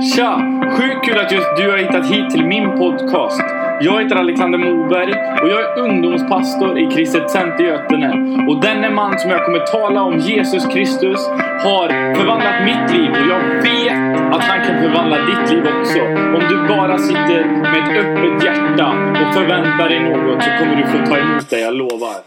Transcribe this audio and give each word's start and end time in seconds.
Tja! 0.00 0.38
Sjukt 0.76 1.04
kul 1.04 1.18
att 1.18 1.32
just 1.32 1.56
du 1.56 1.70
har 1.70 1.78
hittat 1.78 2.06
hit 2.12 2.30
till 2.30 2.44
min 2.44 2.66
podcast. 2.78 3.42
Jag 3.80 4.02
heter 4.02 4.16
Alexander 4.16 4.58
Moberg 4.58 5.12
och 5.42 5.48
jag 5.48 5.60
är 5.62 5.78
ungdomspastor 5.78 6.78
i 6.78 6.86
Kristet 6.94 7.30
Center 7.30 7.64
Götene. 7.64 8.10
Och 8.48 8.60
denne 8.60 8.90
man 8.90 9.18
som 9.18 9.30
jag 9.30 9.44
kommer 9.44 9.58
tala 9.58 10.02
om, 10.02 10.18
Jesus 10.18 10.66
Kristus, 10.66 11.20
har 11.66 12.14
förvandlat 12.16 12.64
mitt 12.64 12.86
liv 12.96 13.10
och 13.10 13.26
jag 13.34 13.42
vet 13.62 14.34
att 14.34 14.44
han 14.50 14.66
kan 14.66 14.82
förvandla 14.82 15.18
ditt 15.30 15.50
liv 15.50 15.64
också. 15.80 16.00
Om 16.36 16.42
du 16.50 16.68
bara 16.68 16.98
sitter 16.98 17.44
med 17.44 17.78
ett 17.82 18.04
öppet 18.04 18.44
hjärta 18.44 18.88
och 19.20 19.34
förväntar 19.34 19.88
dig 19.88 20.00
något 20.00 20.42
så 20.44 20.50
kommer 20.50 20.76
du 20.76 20.86
få 20.86 21.06
ta 21.06 21.18
emot 21.18 21.50
det, 21.50 21.60
jag 21.60 21.74
lovar. 21.74 22.18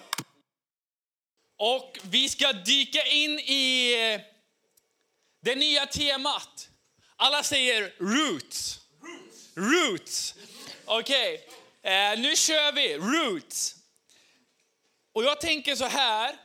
Och 1.59 1.99
vi 2.11 2.29
ska 2.29 2.47
dyka 2.51 3.01
in 3.23 3.31
i 3.39 3.95
det 5.45 5.55
nya 5.55 5.85
temat. 5.85 6.70
Alla 7.23 7.43
säger 7.43 7.93
roots. 7.99 8.79
Roots. 9.55 10.35
Okej, 10.85 11.47
eh, 11.83 12.19
nu 12.19 12.35
kör 12.35 12.71
vi. 12.71 12.97
Roots. 12.97 13.75
Och 15.13 15.23
jag 15.23 15.41
tänker 15.41 15.75
så 15.75 15.85
här, 15.85 16.35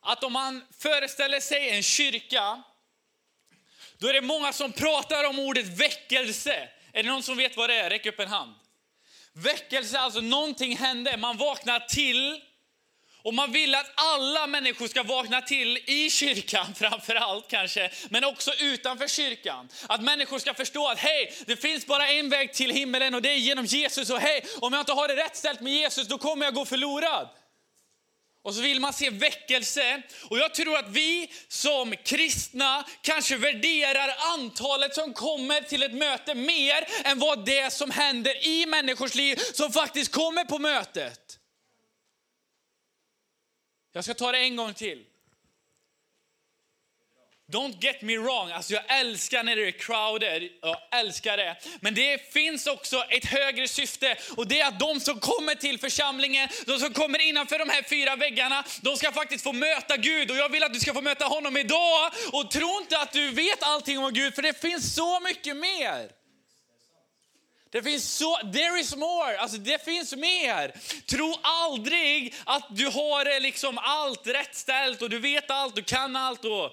att 0.00 0.24
om 0.24 0.32
man 0.32 0.62
föreställer 0.78 1.40
sig 1.40 1.70
en 1.70 1.82
kyrka, 1.82 2.62
då 3.98 4.08
är 4.08 4.12
det 4.12 4.20
många 4.20 4.52
som 4.52 4.72
pratar 4.72 5.24
om 5.24 5.38
ordet 5.38 5.66
väckelse. 5.66 6.68
Är 6.92 7.02
det 7.02 7.08
någon 7.08 7.22
som 7.22 7.36
vet 7.36 7.56
vad 7.56 7.70
det 7.70 7.76
är? 7.76 7.90
Räck 7.90 8.06
upp 8.06 8.20
en 8.20 8.28
hand. 8.28 8.54
Väckelse, 9.32 9.98
alltså 9.98 10.20
någonting 10.20 10.76
hände, 10.76 11.16
man 11.16 11.36
vaknar 11.36 11.80
till 11.80 12.40
och 13.22 13.34
man 13.34 13.52
vill 13.52 13.74
att 13.74 13.92
alla 13.94 14.46
människor 14.46 14.88
ska 14.88 15.02
vakna 15.02 15.42
till 15.42 15.78
i 15.86 16.10
kyrkan 16.10 16.74
framför 16.78 17.14
allt 17.14 17.48
kanske, 17.48 17.90
men 18.08 18.24
också 18.24 18.52
utanför 18.60 19.08
kyrkan. 19.08 19.68
Att 19.86 20.02
människor 20.02 20.38
ska 20.38 20.54
förstå 20.54 20.88
att 20.88 20.98
hej, 20.98 21.34
det 21.46 21.56
finns 21.56 21.86
bara 21.86 22.08
en 22.08 22.30
väg 22.30 22.52
till 22.52 22.70
himmelen 22.70 23.14
och 23.14 23.22
det 23.22 23.30
är 23.30 23.36
genom 23.36 23.64
Jesus. 23.64 24.10
Och 24.10 24.20
hej, 24.20 24.44
om 24.60 24.72
jag 24.72 24.82
inte 24.82 24.92
har 24.92 25.08
det 25.08 25.16
rätt 25.16 25.36
ställt 25.36 25.60
med 25.60 25.72
Jesus, 25.72 26.08
då 26.08 26.18
kommer 26.18 26.44
jag 26.44 26.54
gå 26.54 26.64
förlorad. 26.64 27.28
Och 28.42 28.54
så 28.54 28.60
vill 28.60 28.80
man 28.80 28.92
se 28.92 29.10
väckelse. 29.10 30.02
Och 30.30 30.38
jag 30.38 30.54
tror 30.54 30.76
att 30.76 30.88
vi 30.88 31.30
som 31.48 31.94
kristna 32.04 32.84
kanske 33.02 33.36
värderar 33.36 34.14
antalet 34.34 34.94
som 34.94 35.14
kommer 35.14 35.60
till 35.60 35.82
ett 35.82 35.94
möte 35.94 36.34
mer 36.34 36.84
än 37.04 37.18
vad 37.18 37.46
det 37.46 37.72
som 37.72 37.90
händer 37.90 38.46
i 38.46 38.66
människors 38.66 39.14
liv 39.14 39.40
som 39.52 39.72
faktiskt 39.72 40.12
kommer 40.12 40.44
på 40.44 40.58
mötet. 40.58 41.39
Jag 43.92 44.04
ska 44.04 44.14
ta 44.14 44.32
det 44.32 44.38
en 44.38 44.56
gång 44.56 44.74
till. 44.74 45.04
Don't 47.52 47.76
get 47.80 48.02
me 48.02 48.18
wrong, 48.18 48.50
alltså 48.50 48.72
jag 48.72 48.82
älskar 49.00 49.42
när 49.42 49.56
det 49.56 49.68
är 49.68 49.70
crowded, 49.70 50.48
jag 50.62 50.76
älskar 50.90 51.36
det. 51.36 51.56
Men 51.80 51.94
det 51.94 52.32
finns 52.32 52.66
också 52.66 53.04
ett 53.08 53.24
högre 53.24 53.68
syfte 53.68 54.16
och 54.36 54.48
det 54.48 54.60
är 54.60 54.68
att 54.68 54.80
de 54.80 55.00
som 55.00 55.20
kommer 55.20 55.54
till 55.54 55.78
församlingen, 55.78 56.48
de 56.66 56.78
som 56.78 56.92
kommer 56.92 57.20
innanför 57.20 57.58
de 57.58 57.68
här 57.68 57.82
fyra 57.82 58.16
väggarna, 58.16 58.64
de 58.82 58.96
ska 58.96 59.12
faktiskt 59.12 59.44
få 59.44 59.52
möta 59.52 59.96
Gud 59.96 60.30
och 60.30 60.36
jag 60.36 60.48
vill 60.48 60.62
att 60.62 60.74
du 60.74 60.80
ska 60.80 60.94
få 60.94 61.00
möta 61.00 61.24
honom 61.24 61.56
idag. 61.56 62.12
Och 62.32 62.50
tro 62.50 62.80
inte 62.80 62.98
att 62.98 63.12
du 63.12 63.30
vet 63.30 63.62
allting 63.62 63.98
om 63.98 64.12
Gud, 64.12 64.34
för 64.34 64.42
det 64.42 64.60
finns 64.60 64.94
så 64.94 65.20
mycket 65.20 65.56
mer. 65.56 66.19
Det 67.70 67.82
finns 67.82 68.16
så, 68.16 68.36
there 68.36 68.80
is 68.80 68.96
more, 68.96 69.38
alltså 69.38 69.58
det 69.58 69.84
finns 69.84 70.16
mer. 70.16 70.80
Tro 71.06 71.34
aldrig 71.42 72.34
att 72.44 72.66
du 72.70 72.86
har 72.86 73.40
liksom 73.40 73.78
allt 73.78 74.26
rätt 74.26 74.54
ställt 74.54 75.02
och 75.02 75.10
du 75.10 75.18
vet 75.18 75.50
allt, 75.50 75.76
du 75.76 75.82
kan 75.82 76.16
allt. 76.16 76.44
Och, 76.44 76.70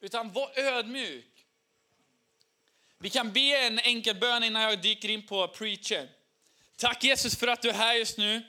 utan 0.00 0.32
var 0.32 0.58
ödmjuk. 0.58 1.26
Vi 2.98 3.10
kan 3.10 3.32
be 3.32 3.66
en 3.66 3.78
enkel 3.78 4.16
bön 4.16 4.44
innan 4.44 4.62
jag 4.62 4.82
dyker 4.82 5.08
in 5.08 5.26
på 5.26 5.48
preacher. 5.48 6.08
Tack 6.76 7.04
Jesus 7.04 7.36
för 7.36 7.46
att 7.46 7.62
du 7.62 7.68
är 7.68 7.74
här 7.74 7.94
just 7.94 8.18
nu. 8.18 8.42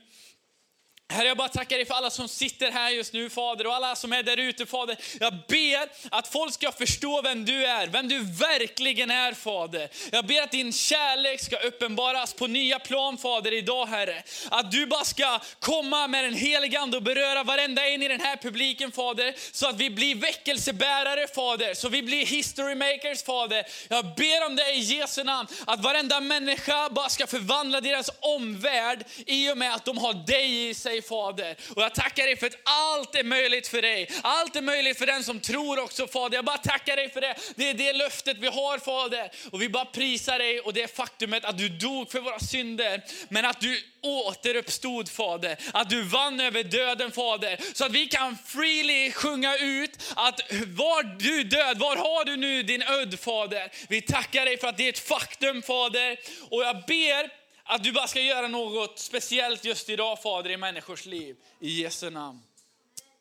Herre, 1.12 1.28
jag 1.28 1.38
bara 1.38 1.48
tackar 1.48 1.78
dig 1.78 1.86
för 1.86 1.94
alla 1.94 2.10
som 2.10 2.28
sitter 2.28 2.72
här 2.72 2.90
just 2.90 3.14
nu, 3.14 3.30
Fader, 3.30 3.68
och 3.68 3.76
alla 3.76 3.96
som 3.96 4.14
är 4.14 4.24
där 4.24 4.38
ute, 4.38 4.66
Fader. 4.66 4.98
Jag 5.20 5.34
ber 5.48 5.90
att 6.12 6.28
folk 6.28 6.54
ska 6.54 6.72
förstå 6.72 7.22
vem 7.22 7.46
du 7.46 7.66
är, 7.66 7.88
vem 7.88 8.08
du 8.08 8.20
verkligen 8.20 9.12
är, 9.12 9.34
Fader. 9.34 9.90
Jag 10.12 10.26
ber 10.26 10.42
att 10.42 10.52
din 10.52 10.74
kärlek 10.74 11.42
ska 11.42 11.58
uppenbaras 11.58 12.34
på 12.34 12.48
nya 12.48 12.80
plan, 12.80 13.18
Fader, 13.18 13.54
idag, 13.54 13.86
Herre. 13.86 14.24
Att 14.50 14.72
du 14.72 14.86
bara 14.86 15.04
ska 15.04 15.40
komma 15.60 16.08
med 16.08 16.24
den 16.24 16.34
heliga 16.34 16.80
Ande 16.80 16.98
och 16.98 17.04
beröra 17.04 17.44
varenda 17.44 17.88
en 17.88 18.04
i 18.04 18.08
den 18.08 18.22
här 18.22 18.38
publiken, 18.38 18.92
Fader, 18.92 19.36
så 19.52 19.68
att 19.70 19.78
vi 19.78 19.90
blir 19.90 20.16
väckelsebärare, 20.16 21.28
Fader, 21.28 21.74
så 21.74 21.90
vi 21.90 22.04
blir 22.04 22.26
history 22.26 22.76
makers, 22.76 23.24
Fader. 23.24 23.64
Jag 23.88 24.06
ber 24.06 24.46
om 24.46 24.56
det 24.56 24.72
i 24.72 24.80
Jesu 24.80 25.24
namn, 25.24 25.48
att 25.66 25.84
varenda 25.84 26.20
människa 26.20 26.90
bara 26.90 27.10
ska 27.10 27.28
förvandla 27.28 27.82
deras 27.82 28.10
omvärld 28.20 29.06
i 29.26 29.52
och 29.52 29.58
med 29.58 29.76
att 29.76 29.86
de 29.86 29.98
har 29.98 30.14
dig 30.14 30.70
i 30.70 30.74
sig, 30.74 31.01
Fader. 31.02 31.56
Och 31.76 31.82
jag 31.82 31.96
tackar 31.96 32.24
dig 32.24 32.38
för 32.38 32.48
att 32.48 32.58
allt 32.64 33.16
är 33.16 33.24
möjligt 33.24 33.68
för 33.68 33.82
dig. 33.82 34.10
Allt 34.22 34.56
är 34.56 34.62
möjligt 34.62 34.98
för 34.98 35.06
den 35.06 35.24
som 35.24 35.40
tror 35.40 35.80
också, 35.80 36.08
Fader. 36.08 36.36
Jag 36.36 36.46
bara 36.46 36.58
tackar 36.58 36.96
dig 36.96 37.10
för 37.10 37.22
det. 37.22 37.36
Det 37.56 37.70
är 37.70 37.74
det 37.74 37.94
löftet 37.94 38.38
vi 38.38 38.48
har, 38.48 38.78
Fader. 38.78 39.32
Och 39.52 39.62
vi 39.62 39.70
bara 39.70 39.86
prisar 39.86 40.40
dig 40.40 40.60
och 40.60 40.74
det 40.74 40.96
faktumet 40.96 41.46
att 41.46 41.58
du 41.58 41.70
dog 41.70 42.12
för 42.12 42.20
våra 42.20 42.40
synder, 42.40 43.04
men 43.30 43.46
att 43.46 43.62
du 43.62 43.82
återuppstod, 44.02 45.10
Fader. 45.10 45.58
Att 45.74 45.90
du 45.90 46.02
vann 46.02 46.40
över 46.40 46.64
döden, 46.64 47.12
Fader. 47.12 47.60
Så 47.74 47.86
att 47.86 47.92
vi 47.92 48.08
kan 48.08 48.38
freely 48.46 49.12
sjunga 49.12 49.58
ut 49.58 49.92
att 50.16 50.42
var 50.68 51.04
du 51.04 51.44
död, 51.44 51.80
var 51.80 51.96
har 51.96 52.26
du 52.26 52.38
nu 52.38 52.64
din 52.64 52.82
ödd, 52.82 53.20
Fader? 53.20 53.72
Vi 53.90 54.02
tackar 54.02 54.46
dig 54.46 54.58
för 54.58 54.68
att 54.68 54.78
det 54.78 54.86
är 54.86 54.90
ett 54.90 55.08
faktum, 55.08 55.62
Fader. 55.62 56.18
Och 56.50 56.64
jag 56.64 56.76
ber 56.76 57.41
att 57.72 57.84
du 57.84 57.92
bara 57.92 58.08
ska 58.08 58.22
göra 58.22 58.48
något 58.48 59.00
speciellt 59.00 59.66
just 59.66 59.90
idag 59.90 60.22
Fader 60.22 60.50
i 60.50 60.58
människors 60.58 61.06
liv. 61.06 61.38
I 61.60 61.82
Jesu 61.82 62.10
namn. 62.10 62.42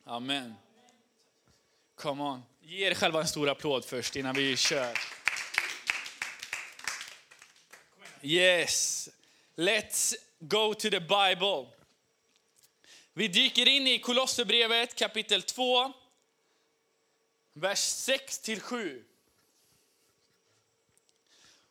Amen. 0.05 0.55
Come 1.95 2.23
on. 2.23 2.43
Ge 2.63 2.87
er 2.87 2.95
själva 2.95 3.21
en 3.21 3.29
stor 3.29 3.49
applåd 3.49 3.85
först 3.85 4.17
innan 4.17 4.35
vi 4.35 4.57
kör. 4.57 4.99
Yes. 8.23 9.09
Let's 9.57 10.15
go 10.39 10.75
to 10.75 10.91
the 10.91 11.01
Bible. 11.01 11.67
Vi 13.13 13.29
dyker 13.29 13.69
in 13.69 13.87
i 13.87 13.99
Kolosserbrevet 13.99 14.95
kapitel 14.95 15.43
2, 15.43 15.93
vers 17.53 17.79
6-7. 17.79 19.03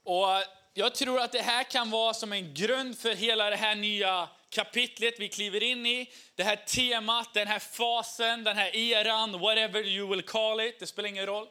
Och 0.03 0.58
jag 0.79 0.95
tror 0.95 1.19
att 1.19 1.31
det 1.31 1.41
här 1.41 1.63
kan 1.63 1.89
vara 1.89 2.13
som 2.13 2.33
en 2.33 2.53
grund 2.53 2.97
för 2.97 3.15
hela 3.15 3.49
det 3.49 3.55
här 3.55 3.75
nya 3.75 4.29
kapitlet 4.49 5.13
vi 5.19 5.29
kliver 5.29 5.63
in 5.63 5.85
i. 5.85 6.09
Det 6.35 6.43
här 6.43 6.55
temat, 6.55 7.33
den 7.33 7.47
här 7.47 7.59
fasen, 7.59 8.43
den 8.43 8.57
här 8.57 8.75
eran, 8.75 9.39
whatever 9.39 9.87
you 9.87 10.09
will 10.09 10.21
call 10.21 10.61
it, 10.61 10.79
det 10.79 10.87
spelar 10.87 11.09
ingen 11.09 11.25
roll. 11.25 11.47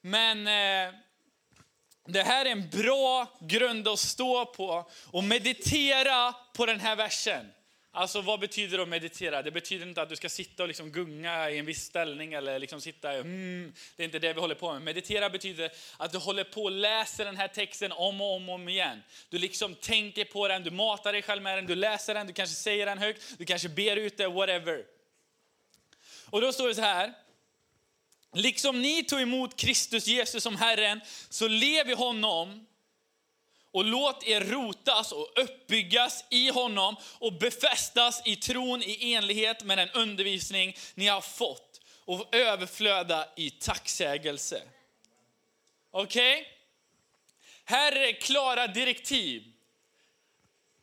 Men 0.00 0.46
eh, 0.46 0.94
det 2.04 2.22
här 2.22 2.44
är 2.46 2.50
en 2.50 2.68
bra 2.68 3.26
grund 3.40 3.88
att 3.88 3.98
stå 3.98 4.44
på 4.44 4.90
och 5.10 5.24
meditera 5.24 6.34
på 6.52 6.66
den 6.66 6.80
här 6.80 6.96
versen. 6.96 7.52
Alltså 7.96 8.20
vad 8.20 8.40
betyder 8.40 8.76
det 8.76 8.82
att 8.82 8.88
meditera? 8.88 9.42
Det 9.42 9.50
betyder 9.50 9.86
inte 9.86 10.02
att 10.02 10.08
du 10.08 10.16
ska 10.16 10.28
sitta 10.28 10.62
och 10.62 10.68
liksom 10.68 10.90
gunga 10.90 11.50
i 11.50 11.58
en 11.58 11.66
viss 11.66 11.84
ställning 11.84 12.32
eller 12.32 12.58
liksom 12.58 12.80
sitta 12.80 13.12
mm, 13.12 13.72
Det 13.96 14.02
är 14.02 14.04
inte 14.04 14.18
det 14.18 14.32
vi 14.32 14.40
håller 14.40 14.54
på 14.54 14.72
med. 14.72 14.82
Meditera 14.82 15.30
betyder 15.30 15.72
att 15.96 16.12
du 16.12 16.18
håller 16.18 16.44
på 16.44 16.62
och 16.62 16.70
läser 16.70 17.24
den 17.24 17.36
här 17.36 17.48
texten 17.48 17.92
om 17.92 18.20
och 18.20 18.36
om, 18.36 18.48
och 18.48 18.54
om 18.54 18.68
igen. 18.68 19.02
Du 19.28 19.38
liksom 19.38 19.74
tänker 19.74 20.24
på 20.24 20.48
den, 20.48 20.62
du 20.62 20.70
matar 20.70 21.12
dig 21.12 21.22
själv 21.22 21.42
med 21.42 21.58
den, 21.58 21.66
du 21.66 21.74
läser 21.74 22.14
den, 22.14 22.26
du 22.26 22.32
kanske 22.32 22.56
säger 22.56 22.86
den 22.86 22.98
högt, 22.98 23.38
du 23.38 23.44
kanske 23.44 23.68
ber 23.68 23.96
ut 23.96 24.16
det, 24.16 24.28
whatever. 24.28 24.84
Och 26.30 26.40
då 26.40 26.52
står 26.52 26.68
det 26.68 26.74
så 26.74 26.82
här. 26.82 27.12
Liksom 28.32 28.82
ni 28.82 29.04
tog 29.04 29.20
emot 29.20 29.56
Kristus 29.56 30.06
Jesus 30.06 30.42
som 30.42 30.56
Herren, 30.56 31.00
så 31.28 31.48
lev 31.48 31.90
i 31.90 31.94
honom 31.94 32.66
och 33.74 33.84
låt 33.84 34.24
er 34.24 34.40
rotas 34.40 35.12
och 35.12 35.32
uppbyggas 35.36 36.24
i 36.30 36.48
honom 36.48 36.96
och 37.18 37.32
befästas 37.32 38.22
i 38.24 38.36
tron 38.36 38.82
i 38.82 39.12
enlighet 39.14 39.64
med 39.64 39.78
den 39.78 39.90
undervisning 39.90 40.76
ni 40.94 41.06
har 41.06 41.20
fått 41.20 41.80
och 42.04 42.34
överflöda 42.34 43.28
i 43.36 43.50
tacksägelse. 43.50 44.62
Okej? 45.90 46.40
Okay? 46.40 46.52
Här 47.64 47.92
är 47.92 48.12
klara 48.12 48.66
direktiv. 48.66 49.52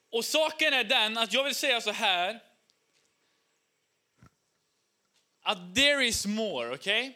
Och 0.09 0.25
saken 0.25 0.73
är 0.73 0.83
den 0.83 1.17
att 1.17 1.33
jag 1.33 1.44
vill 1.44 1.55
säga 1.55 1.81
så 1.81 1.91
här. 1.91 2.39
Att 5.41 5.75
there 5.75 6.05
is 6.05 6.25
more, 6.25 6.75
okej? 6.75 7.01
Okay? 7.01 7.13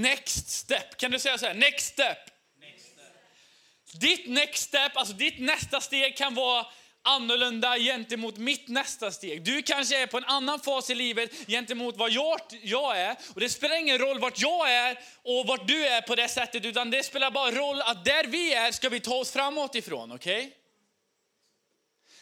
Next 0.00 0.48
step. 0.48 0.96
Kan 0.96 1.10
du 1.10 1.18
säga 1.18 1.38
så 1.38 1.46
här? 1.46 1.54
Next 1.54 1.86
step. 1.86 2.37
Ditt 3.92 4.28
next 4.28 4.62
step, 4.62 4.96
alltså 4.96 5.14
ditt 5.14 5.40
nästa 5.40 5.80
steg 5.80 6.16
kan 6.16 6.34
vara 6.34 6.66
annorlunda 7.02 7.78
gentemot 7.78 8.36
mitt 8.36 8.68
nästa 8.68 9.10
steg. 9.10 9.44
Du 9.44 9.62
kanske 9.62 10.02
är 10.02 10.06
på 10.06 10.16
en 10.16 10.24
annan 10.24 10.60
fas 10.60 10.90
i 10.90 10.94
livet 10.94 11.46
gentemot 11.46 11.96
vad 11.96 12.10
jag, 12.10 12.40
jag 12.62 12.98
är. 12.98 13.16
Och 13.34 13.40
det 13.40 13.48
spelar 13.48 13.76
ingen 13.76 13.98
roll 13.98 14.18
vart 14.18 14.40
jag 14.40 14.72
är 14.72 14.98
och 15.22 15.46
vart 15.46 15.68
du 15.68 15.86
är 15.86 16.00
på 16.00 16.14
det 16.14 16.28
sättet, 16.28 16.64
utan 16.64 16.90
det 16.90 17.02
spelar 17.02 17.30
bara 17.30 17.50
roll 17.50 17.82
att 17.82 18.04
där 18.04 18.24
vi 18.24 18.54
är 18.54 18.72
ska 18.72 18.88
vi 18.88 19.00
ta 19.00 19.14
oss 19.14 19.32
framåt 19.32 19.74
ifrån, 19.74 20.12
okej? 20.12 20.38
Okay? 20.38 20.52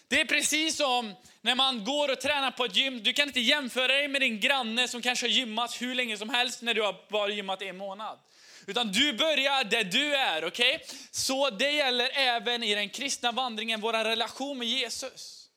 Det 0.09 0.21
är 0.21 0.25
precis 0.25 0.77
som 0.77 1.15
när 1.41 1.55
man 1.55 1.85
går 1.85 2.13
och 2.13 2.21
tränar 2.21 2.51
på 2.51 2.65
ett 2.65 2.77
gym. 2.77 3.03
Du 3.03 3.13
kan 3.13 3.29
inte 3.29 3.41
jämföra 3.41 3.87
dig 3.87 4.09
med 4.09 4.21
din 4.21 4.41
granne 4.41 4.89
som 4.89 5.03
kanske 5.03 5.27
har 5.27 5.31
gymmat 5.31 5.83
hur 5.83 5.95
länge 5.95 6.19
som 6.19 6.31
helst 6.31 6.63
när 6.63 6.75
du 6.75 6.83
har 6.83 6.95
bara 7.11 7.29
gymmat 7.29 7.63
en 7.63 7.77
månad. 7.77 8.19
Utan 8.67 8.93
du 8.93 9.13
börjar 9.13 9.65
där 9.65 9.85
du 9.85 10.15
är, 10.15 10.45
okej? 10.45 10.75
Okay? 10.75 10.89
Så 11.11 11.51
det 11.51 11.71
gäller 11.71 12.11
även 12.15 12.63
i 12.63 12.75
den 12.75 12.89
kristna 12.89 13.33
vandringen, 13.33 13.81
vår 13.81 13.93
relation 13.93 14.59
med 14.59 14.69
Jesus. 14.69 15.51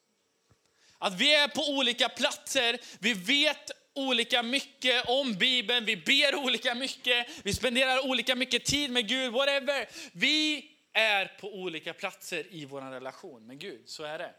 Att 0.97 1.13
vi 1.13 1.35
är 1.35 1.47
på 1.47 1.69
olika 1.69 2.09
platser, 2.09 2.79
vi 3.00 3.13
vet 3.13 3.71
olika 3.94 4.44
mycket 4.44 5.09
om 5.09 5.33
Bibeln, 5.33 5.85
vi 5.85 5.97
ber 5.97 6.35
olika 6.35 6.75
mycket, 6.75 7.27
vi 7.44 7.53
spenderar 7.53 8.09
olika 8.09 8.35
mycket 8.35 8.65
tid 8.65 8.91
med 8.91 9.07
Gud, 9.07 9.33
whatever. 9.33 9.89
Vi 10.11 10.71
är 10.94 11.25
på 11.25 11.53
olika 11.53 11.94
platser 11.94 12.45
i 12.50 12.65
vår 12.65 12.81
relation 12.81 13.47
med 13.47 13.59
Gud, 13.59 13.89
så 13.89 14.03
är 14.03 14.17
det. 14.17 14.33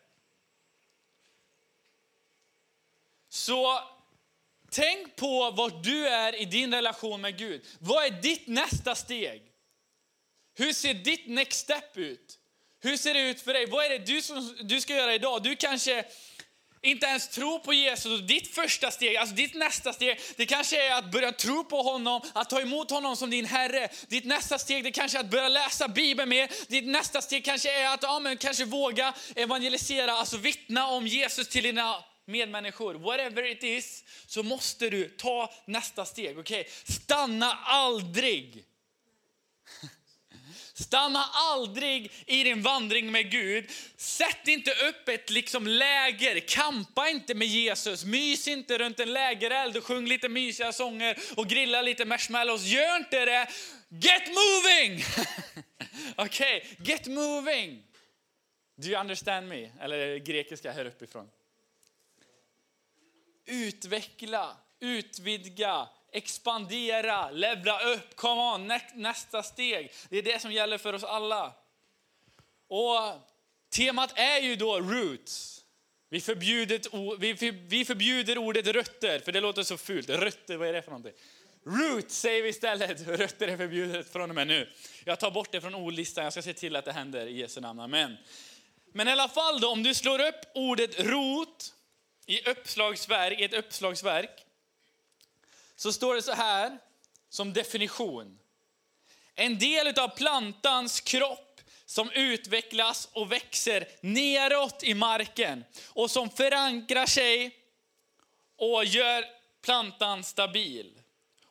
Så 3.28 3.80
tänk 4.70 5.16
på 5.16 5.50
vart 5.50 5.84
du 5.84 6.08
är 6.08 6.40
i 6.40 6.44
din 6.44 6.74
relation 6.74 7.20
med 7.20 7.38
Gud. 7.38 7.62
Vad 7.78 8.04
är 8.04 8.10
ditt 8.10 8.46
nästa 8.46 8.94
steg? 8.94 9.42
Hur 10.54 10.72
ser 10.72 10.94
ditt 10.94 11.26
next 11.26 11.60
step 11.60 11.96
ut? 11.96 12.38
Hur 12.82 12.96
ser 12.96 13.14
det 13.14 13.20
ut 13.20 13.40
för 13.40 13.52
dig? 13.52 13.66
Vad 13.66 13.84
är 13.84 13.90
det 13.90 13.98
du, 13.98 14.22
som, 14.22 14.56
du 14.62 14.80
ska 14.80 14.94
göra 14.94 15.14
idag? 15.14 15.42
Du 15.42 15.56
kanske 15.56 16.04
inte 16.82 17.06
ens 17.06 17.28
tror 17.28 17.58
på 17.58 17.72
Jesus. 17.72 18.20
Ditt 18.20 18.54
första 18.54 18.90
steg, 18.90 19.16
alltså 19.16 19.34
ditt 19.34 19.54
nästa 19.54 19.92
steg, 19.92 20.20
det 20.36 20.46
kanske 20.46 20.86
är 20.86 20.98
att 20.98 21.12
börja 21.12 21.32
tro 21.32 21.64
på 21.64 21.82
honom, 21.82 22.20
att 22.32 22.50
ta 22.50 22.60
emot 22.60 22.90
honom 22.90 23.16
som 23.16 23.30
din 23.30 23.44
Herre. 23.44 23.88
Ditt 24.08 24.24
nästa 24.24 24.58
steg, 24.58 24.84
det 24.84 24.90
kanske 24.90 25.18
är 25.18 25.20
att 25.20 25.30
börja 25.30 25.48
läsa 25.48 25.88
Bibeln 25.88 26.28
mer. 26.28 26.50
Ditt 26.68 26.86
nästa 26.86 27.22
steg 27.22 27.44
kanske 27.44 27.82
är 27.82 27.94
att 27.94 28.02
ja, 28.02 28.18
men 28.18 28.36
kanske 28.36 28.64
våga 28.64 29.14
evangelisera, 29.36 30.12
alltså 30.12 30.36
vittna 30.36 30.86
om 30.86 31.06
Jesus 31.06 31.48
till 31.48 31.62
dina 31.62 32.04
medmänniskor. 32.30 32.94
Whatever 32.94 33.50
it 33.50 33.64
is, 33.64 34.04
så 34.26 34.42
måste 34.42 34.90
du 34.90 35.08
ta 35.08 35.52
nästa 35.64 36.04
steg. 36.04 36.38
Okay? 36.38 36.64
Stanna 36.84 37.58
aldrig 37.64 38.64
Stanna 40.74 41.24
aldrig 41.32 42.12
i 42.26 42.44
din 42.44 42.62
vandring 42.62 43.12
med 43.12 43.30
Gud. 43.30 43.70
Sätt 43.96 44.48
inte 44.48 44.70
upp 44.70 45.08
ett 45.08 45.30
liksom 45.30 45.66
läger, 45.66 46.40
kampa 46.40 47.08
inte 47.08 47.34
med 47.34 47.48
Jesus. 47.48 48.04
Mys 48.04 48.48
inte 48.48 48.78
runt 48.78 49.00
en 49.00 49.12
lägereld 49.12 49.76
och 49.76 49.84
sjung 49.84 50.06
lite 50.06 50.28
mysiga 50.28 50.72
sånger 50.72 51.18
och 51.36 51.48
grilla 51.48 51.82
lite 51.82 52.04
marshmallows. 52.04 52.64
Gör 52.64 52.96
inte 52.96 53.24
det. 53.24 53.48
Get 53.88 54.22
moving! 54.28 55.04
Okej, 56.16 56.64
okay, 56.66 56.86
get 56.86 57.06
moving. 57.06 57.82
Do 58.76 58.88
you 58.88 59.00
understand 59.00 59.48
me? 59.48 59.70
Eller 59.80 60.16
grekiska 60.16 60.72
här 60.72 60.84
uppifrån. 60.84 61.28
Utveckla, 63.50 64.56
utvidga, 64.80 65.88
expandera, 66.12 67.30
levla 67.30 67.80
upp, 67.80 68.16
come 68.16 68.40
on, 68.40 68.80
nästa 68.94 69.42
steg. 69.42 69.92
Det 70.08 70.18
är 70.18 70.22
det 70.22 70.42
som 70.42 70.52
gäller 70.52 70.78
för 70.78 70.92
oss 70.92 71.04
alla. 71.04 71.52
Och 72.68 72.98
temat 73.70 74.12
är 74.18 74.38
ju 74.38 74.56
då 74.56 74.80
roots. 74.80 75.64
Vi 76.08 76.20
förbjuder, 76.20 76.80
vi 77.68 77.84
förbjuder 77.84 78.38
ordet 78.38 78.66
rötter, 78.66 79.18
för 79.18 79.32
det 79.32 79.40
låter 79.40 79.62
så 79.62 79.76
fult. 79.76 80.08
Rötter, 80.08 80.56
vad 80.56 80.68
är 80.68 80.72
det 80.72 80.82
för 80.82 80.90
någonting? 80.90 81.12
Roots 81.66 82.18
säger 82.18 82.42
vi 82.42 82.48
istället. 82.48 83.08
Rötter 83.08 83.48
är 83.48 83.56
förbjudet 83.56 84.12
från 84.12 84.30
och 84.30 84.34
med 84.34 84.46
nu. 84.46 84.68
Jag 85.04 85.20
tar 85.20 85.30
bort 85.30 85.52
det 85.52 85.60
från 85.60 85.74
ordlistan. 85.74 86.24
Jag 86.24 86.32
ska 86.32 86.42
se 86.42 86.54
till 86.54 86.76
att 86.76 86.84
det 86.84 86.92
händer 86.92 87.26
i 87.26 87.38
Jesu 87.38 87.60
namn. 87.60 87.80
Amen. 87.80 88.16
Men 88.92 89.08
i 89.08 89.10
alla 89.10 89.28
fall 89.28 89.60
då, 89.60 89.68
om 89.68 89.82
du 89.82 89.94
slår 89.94 90.18
upp 90.18 90.40
ordet 90.54 91.00
rot 91.00 91.74
i, 92.30 92.50
uppslagsverk, 92.50 93.40
ett 93.40 93.54
uppslagsverk 93.54 94.44
så 95.76 95.92
står 95.92 96.14
det 96.14 96.22
så 96.22 96.32
här 96.32 96.78
som 97.28 97.52
definition. 97.52 98.38
En 99.34 99.58
del 99.58 99.98
av 99.98 100.08
plantans 100.08 101.00
kropp 101.00 101.60
som 101.86 102.10
utvecklas 102.10 103.08
och 103.12 103.32
växer 103.32 103.88
neråt 104.00 104.82
i 104.82 104.94
marken 104.94 105.64
och 105.88 106.10
som 106.10 106.30
förankrar 106.30 107.06
sig 107.06 107.56
och 108.56 108.84
gör 108.84 109.24
plantan 109.62 110.24
stabil. 110.24 111.00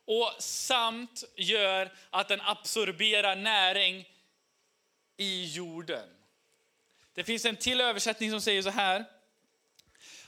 Och 0.05 0.35
samt 0.39 1.23
gör 1.35 1.93
att 2.09 2.27
den 2.27 2.41
absorberar 2.41 3.35
näring 3.35 4.09
i 5.17 5.45
jorden. 5.45 6.09
Det 7.13 7.23
finns 7.23 7.45
en 7.45 7.55
till 7.55 7.81
översättning 7.81 8.31
som 8.31 8.41
säger 8.41 8.61
så 8.61 8.69
här. 8.69 9.05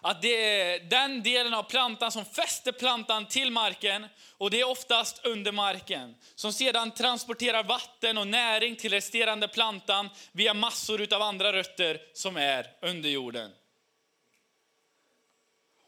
Att 0.03 0.21
det 0.21 0.35
är 0.35 0.79
den 0.79 1.23
delen 1.23 1.53
av 1.53 1.63
plantan 1.63 2.11
som 2.11 2.25
fäster 2.25 2.71
plantan 2.71 3.25
till 3.25 3.51
marken 3.51 4.07
och 4.37 4.51
det 4.51 4.59
är 4.59 4.69
oftast 4.69 5.25
under 5.25 5.51
marken. 5.51 6.15
Som 6.35 6.53
sedan 6.53 6.91
transporterar 6.91 7.63
vatten 7.63 8.17
och 8.17 8.27
näring 8.27 8.75
till 8.75 8.91
resterande 8.91 9.47
plantan 9.47 10.09
via 10.31 10.53
massor 10.53 11.13
av 11.13 11.21
andra 11.21 11.53
rötter 11.53 12.01
som 12.13 12.37
är 12.37 12.77
under 12.81 13.09
jorden. 13.09 13.51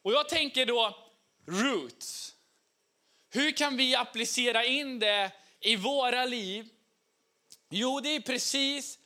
Och 0.01 0.13
jag 0.13 0.29
tänker 0.29 0.65
då 0.65 0.97
roots. 1.47 2.35
Hur 3.29 3.51
kan 3.51 3.77
vi 3.77 3.95
applicera 3.95 4.65
in 4.65 4.99
det 4.99 5.31
i 5.59 5.75
våra 5.75 6.25
liv? 6.25 6.69
Jo, 7.69 7.99
det 7.99 8.09
är 8.09 8.19
precis 8.19 8.99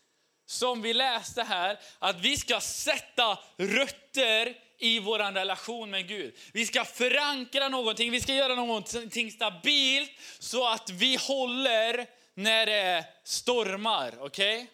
som 0.45 0.81
vi 0.81 0.93
läste 0.93 1.43
här, 1.43 1.79
att 1.99 2.19
vi 2.19 2.37
ska 2.37 2.59
sätta 2.61 3.39
rötter 3.57 4.66
i 4.79 4.99
vår 4.99 5.19
relation 5.19 5.89
med 5.89 6.07
Gud. 6.07 6.35
Vi 6.53 6.65
ska 6.65 6.85
förankra 6.85 7.69
någonting, 7.69 8.11
vi 8.11 8.21
ska 8.21 8.33
göra 8.33 8.55
någonting 8.55 9.31
stabilt 9.31 10.11
så 10.39 10.67
att 10.67 10.89
vi 10.89 11.15
håller 11.15 12.05
när 12.33 12.65
det 12.65 13.05
stormar. 13.23 14.13
Okej? 14.19 14.55
Okay? 14.55 14.67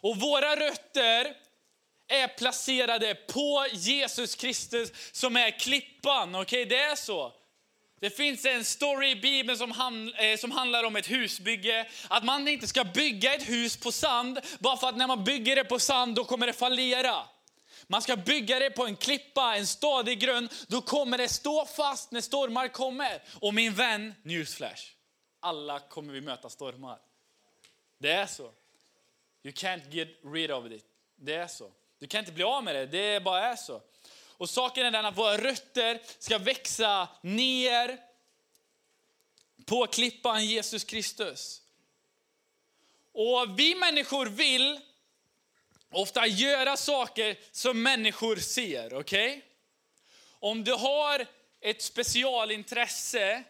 Och 0.00 0.16
våra 0.16 0.56
rötter 0.56 1.34
är 2.08 2.28
placerade 2.28 3.14
på 3.14 3.66
Jesus 3.72 4.34
Kristus 4.34 4.92
som 5.12 5.36
är 5.36 5.50
klippan. 5.50 6.34
Okej, 6.34 6.42
okay? 6.42 6.64
det 6.64 6.84
är 6.84 6.96
så. 6.96 7.32
Det 8.00 8.10
finns 8.10 8.44
en 8.44 8.64
story 8.64 9.10
i 9.10 9.16
Bibeln 9.16 9.58
som, 9.58 9.70
hand, 9.70 10.12
eh, 10.16 10.36
som, 10.38 10.50
handlar 10.50 10.84
om 10.84 10.96
ett 10.96 11.10
husbygge. 11.10 11.88
Att 12.08 12.24
man 12.24 12.48
inte 12.48 12.66
ska 12.66 12.84
bygga 12.84 13.34
ett 13.34 13.48
hus 13.48 13.76
på 13.76 13.92
sand, 13.92 14.40
bara 14.58 14.76
för 14.76 14.88
att 14.88 14.96
när 14.96 15.06
man 15.06 15.24
bygger 15.24 15.56
det 15.56 15.64
på 15.64 15.78
sand 15.78 16.14
då 16.14 16.24
kommer 16.24 16.46
det 16.46 16.52
fallera. 16.52 17.14
Man 17.90 18.02
ska 18.02 18.16
bygga 18.16 18.58
det 18.58 18.70
på 18.70 18.86
en 18.86 18.96
klippa, 18.96 19.56
en 19.56 19.66
stadig 19.66 20.20
grund. 20.20 20.52
Då 20.68 20.80
kommer 20.80 21.18
det 21.18 21.28
stå 21.28 21.66
fast 21.66 22.10
när 22.10 22.20
stormar 22.20 22.68
kommer. 22.68 23.22
Och 23.40 23.54
min 23.54 23.74
vän, 23.74 24.14
newsflash. 24.22 24.82
Alla 25.40 25.80
kommer 25.80 26.12
vi 26.12 26.20
möta 26.20 26.48
stormar. 26.48 26.98
Det 27.98 28.10
är 28.10 28.26
så. 28.26 28.42
You 29.42 29.52
can't 29.52 29.90
get 29.90 30.08
rid 30.24 30.50
of 30.50 30.72
it. 30.72 30.84
Det 31.16 31.34
är 31.34 31.46
så. 31.46 31.70
Du 31.98 32.06
kan 32.06 32.18
inte 32.18 32.32
bli 32.32 32.44
av 32.44 32.64
med 32.64 32.74
det, 32.74 32.86
det 32.86 33.20
bara 33.20 33.46
är 33.46 33.56
så. 33.56 33.80
Och 34.28 34.50
saken 34.50 34.86
är 34.86 34.90
den 34.90 35.06
att 35.06 35.18
våra 35.18 35.38
rötter 35.38 36.00
ska 36.18 36.38
växa 36.38 37.08
ner 37.20 37.98
på 39.64 39.86
klippan 39.86 40.46
Jesus 40.46 40.84
Kristus. 40.84 41.62
Och 43.12 43.58
vi 43.58 43.74
människor 43.74 44.26
vill 44.26 44.80
ofta 45.90 46.26
göra 46.26 46.76
saker 46.76 47.36
som 47.50 47.82
människor 47.82 48.36
ser. 48.36 48.94
Okej? 48.94 49.28
Okay? 49.28 49.40
Om 50.38 50.64
du 50.64 50.72
har 50.72 51.26
ett 51.60 51.82
specialintresse, 51.82 53.42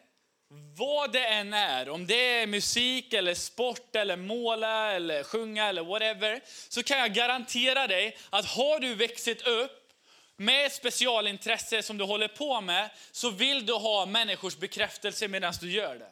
vad 0.76 1.12
det 1.12 1.26
än 1.26 1.52
är, 1.52 1.88
om 1.88 2.06
det 2.06 2.14
är 2.14 2.46
musik, 2.46 3.12
eller 3.12 3.34
sport, 3.34 3.96
eller 3.96 4.16
måla, 4.16 4.92
eller 4.92 5.22
sjunga 5.22 5.68
eller 5.68 5.84
whatever, 5.84 6.40
så 6.68 6.82
kan 6.82 6.98
jag 6.98 7.14
garantera 7.14 7.86
dig 7.86 8.16
att 8.30 8.46
har 8.46 8.80
du 8.80 8.94
växt 8.94 9.28
upp 9.46 9.92
med 10.36 10.66
ett 10.66 10.72
specialintresse 10.72 11.82
som 11.82 11.98
du 11.98 12.04
håller 12.04 12.28
på 12.28 12.60
med, 12.60 12.90
så 13.12 13.30
vill 13.30 13.66
du 13.66 13.72
ha 13.72 14.06
människors 14.06 14.56
bekräftelse 14.56 15.28
medan 15.28 15.54
du 15.60 15.70
gör 15.70 15.98
det. 15.98 16.10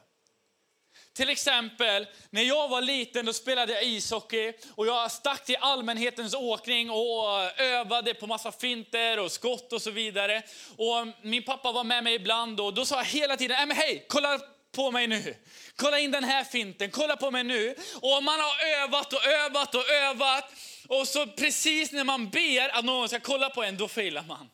Till 1.19 1.29
exempel, 1.29 2.07
när 2.31 2.43
jag 2.43 2.69
var 2.69 2.81
liten 2.81 3.27
då 3.27 3.33
spelade 3.33 3.73
jag 3.73 3.85
ishockey 3.85 4.53
och 4.75 4.87
jag 4.87 5.13
stack 5.13 5.45
till 5.45 5.57
allmänhetens 5.61 6.35
åkning 6.35 6.91
och 6.91 7.61
övade 7.61 8.15
på 8.15 8.27
massa 8.27 8.53
finter 8.53 9.19
och 9.19 9.33
skott 9.33 9.73
och 9.73 9.83
så 9.83 9.91
vidare. 9.91 10.43
Och 10.77 11.07
min 11.23 11.43
pappa 11.43 11.73
var 11.73 11.85
med 11.85 12.05
mig 12.05 12.15
ibland 12.15 12.61
och 12.61 12.75
då 12.75 12.85
sa 12.85 12.97
jag 12.97 13.05
hela 13.05 13.37
tiden, 13.37 13.69
men 13.69 13.77
hej, 13.77 14.07
kolla 14.09 14.41
på 14.73 14.91
mig 14.91 15.07
nu. 15.07 15.35
Kolla 15.77 15.99
in 15.99 16.11
den 16.11 16.25
här 16.25 16.45
finten, 16.45 16.91
kolla 16.91 17.17
på 17.17 17.31
mig 17.31 17.45
nu. 17.45 17.75
Och 17.95 18.23
man 18.23 18.41
har 18.41 18.83
övat 18.83 19.13
och 19.13 19.27
övat 19.27 19.75
och 19.75 19.91
övat. 19.91 20.53
Och 20.89 21.09
så 21.09 21.27
precis 21.27 21.93
när 21.93 22.05
man 22.05 22.31
ber 22.31 22.79
att 22.79 22.85
någon 22.85 23.09
ska 23.09 23.21
kolla 23.21 23.51
på 23.51 23.63
en, 23.63 23.77
då 23.77 23.89
failar 23.89 24.23
man. 24.23 24.51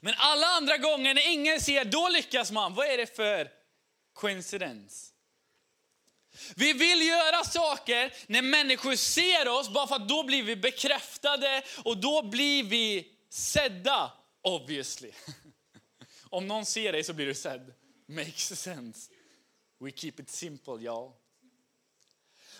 Men 0.00 0.14
alla 0.16 0.46
andra 0.46 0.76
gånger 0.76 1.14
när 1.14 1.32
ingen 1.32 1.60
ser, 1.60 1.84
då 1.84 2.08
lyckas 2.08 2.50
man. 2.50 2.74
Vad 2.74 2.86
är 2.86 2.96
det 2.96 3.16
för 3.16 3.60
coincidence? 4.14 5.09
Vi 6.56 6.72
vill 6.72 7.02
göra 7.02 7.44
saker 7.44 8.14
när 8.26 8.42
människor 8.42 8.96
ser 8.96 9.48
oss, 9.48 9.68
bara 9.68 9.86
för 9.86 9.96
att 9.96 10.08
då 10.08 10.22
blir 10.22 10.42
vi 10.42 10.56
bekräftade 10.56 11.62
och 11.84 11.96
då 11.96 12.22
blir 12.22 12.64
vi 12.64 13.08
sedda, 13.30 14.12
obviously. 14.42 15.10
Om 16.30 16.46
någon 16.46 16.66
ser 16.66 16.92
dig 16.92 17.04
så 17.04 17.12
blir 17.12 17.26
du 17.26 17.34
sedd. 17.34 17.74
Makes 18.08 18.60
sense. 18.60 19.10
We 19.80 19.90
keep 19.90 20.12
it 20.18 20.30
simple, 20.30 20.74
y'all. 20.74 21.12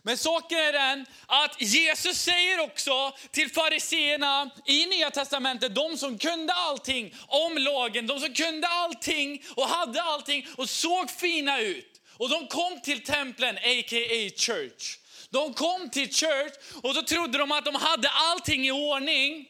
Men 0.02 0.18
saken 0.18 0.59
är 0.59 0.73
den 0.73 1.06
att 1.26 1.61
Jesus 1.61 2.18
säger 2.18 2.61
också 2.61 3.16
till 3.30 3.50
fariseerna 3.50 4.50
i 4.66 4.87
Nya 4.87 5.11
Testamentet, 5.11 5.75
de 5.75 5.97
som 5.97 6.18
kunde 6.18 6.52
allting 6.52 7.14
om 7.26 7.59
lagen, 7.59 8.06
de 8.06 8.20
som 8.20 8.35
kunde 8.35 8.66
allting 8.66 9.42
och 9.56 9.68
hade 9.68 10.02
allting 10.02 10.47
och 10.56 10.70
såg 10.70 11.11
fina 11.11 11.61
ut. 11.61 12.00
Och 12.21 12.29
de 12.29 12.49
kom 12.49 12.81
till 12.81 13.05
templen, 13.05 13.57
a.k.a. 13.57 14.31
church. 14.37 14.99
De 15.31 15.55
kom 15.55 15.91
till 15.91 16.12
church 16.12 16.53
och 16.83 16.95
då 16.95 17.03
trodde 17.03 17.39
de 17.39 17.53
att 17.53 17.65
de 17.65 17.75
hade 17.75 18.09
allting 18.09 18.67
i 18.67 18.71
ordning. 18.71 19.49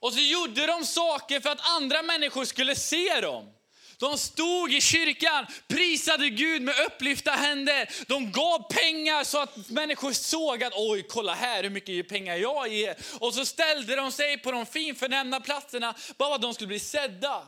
Och 0.00 0.12
så 0.12 0.20
gjorde 0.20 0.66
de 0.66 0.86
saker 0.86 1.40
för 1.40 1.50
att 1.50 1.68
andra 1.68 2.02
människor 2.02 2.44
skulle 2.44 2.76
se 2.76 3.20
dem. 3.20 3.50
De 3.98 4.18
stod 4.18 4.74
i 4.74 4.80
kyrkan, 4.80 5.46
prisade 5.68 6.28
Gud 6.28 6.62
med 6.62 6.74
upplyfta 6.86 7.30
händer. 7.30 7.88
De 8.06 8.32
gav 8.32 8.72
pengar 8.72 9.24
så 9.24 9.38
att 9.38 9.70
människor 9.70 10.12
såg 10.12 10.64
att 10.64 10.72
oj, 10.76 11.06
kolla 11.08 11.34
här 11.34 11.62
hur 11.62 11.70
mycket 11.70 12.08
pengar 12.08 12.36
jag 12.36 12.68
ger. 12.68 12.96
Och 13.18 13.34
så 13.34 13.46
ställde 13.46 13.96
de 13.96 14.12
sig 14.12 14.38
på 14.38 14.52
de 14.52 14.66
finförnämnda 14.66 15.40
platserna 15.40 15.94
bara 16.16 16.28
för 16.28 16.34
att 16.34 16.42
de 16.42 16.54
skulle 16.54 16.68
bli 16.68 16.80
sedda. 16.80 17.46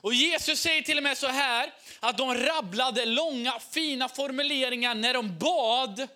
Och 0.00 0.14
Jesus 0.14 0.60
säger 0.60 0.82
till 0.82 0.96
och 0.96 1.02
med 1.02 1.18
så 1.18 1.26
här 1.26 1.72
att 2.00 2.18
de 2.18 2.34
rabblade 2.34 3.04
långa 3.04 3.60
fina 3.70 4.08
formuleringar 4.08 4.94
när 4.94 5.14
de 5.14 5.38
bad 5.38 6.08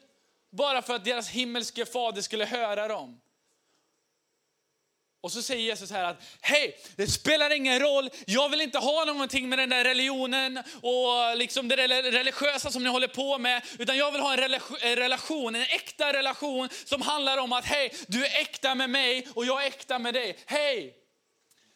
bara 0.52 0.82
för 0.82 0.94
att 0.94 1.04
deras 1.04 1.28
himmelske 1.28 1.86
fader 1.86 2.22
skulle 2.22 2.44
höra 2.44 2.88
dem. 2.88 3.20
Och 5.22 5.32
så 5.32 5.42
säger 5.42 5.62
Jesus 5.62 5.90
här 5.90 6.04
att 6.04 6.22
hej, 6.40 6.78
det 6.96 7.06
spelar 7.06 7.52
ingen 7.52 7.80
roll, 7.80 8.10
jag 8.26 8.48
vill 8.48 8.60
inte 8.60 8.78
ha 8.78 9.04
någonting 9.04 9.48
med 9.48 9.58
den 9.58 9.68
där 9.68 9.84
religionen 9.84 10.62
och 10.82 11.36
liksom 11.36 11.68
det 11.68 11.76
religiösa 11.76 12.70
som 12.70 12.84
ni 12.84 12.90
håller 12.90 13.08
på 13.08 13.38
med, 13.38 13.62
utan 13.78 13.96
jag 13.96 14.12
vill 14.12 14.20
ha 14.20 14.32
en 14.32 14.96
relation, 14.96 15.54
en 15.54 15.62
äkta 15.62 16.12
relation 16.12 16.68
som 16.84 17.02
handlar 17.02 17.38
om 17.38 17.52
att 17.52 17.64
hej, 17.64 17.92
du 18.06 18.26
är 18.26 18.40
äkta 18.40 18.74
med 18.74 18.90
mig 18.90 19.26
och 19.34 19.44
jag 19.44 19.62
är 19.62 19.66
äkta 19.66 19.98
med 19.98 20.14
dig. 20.14 20.38
Hej! 20.46 21.01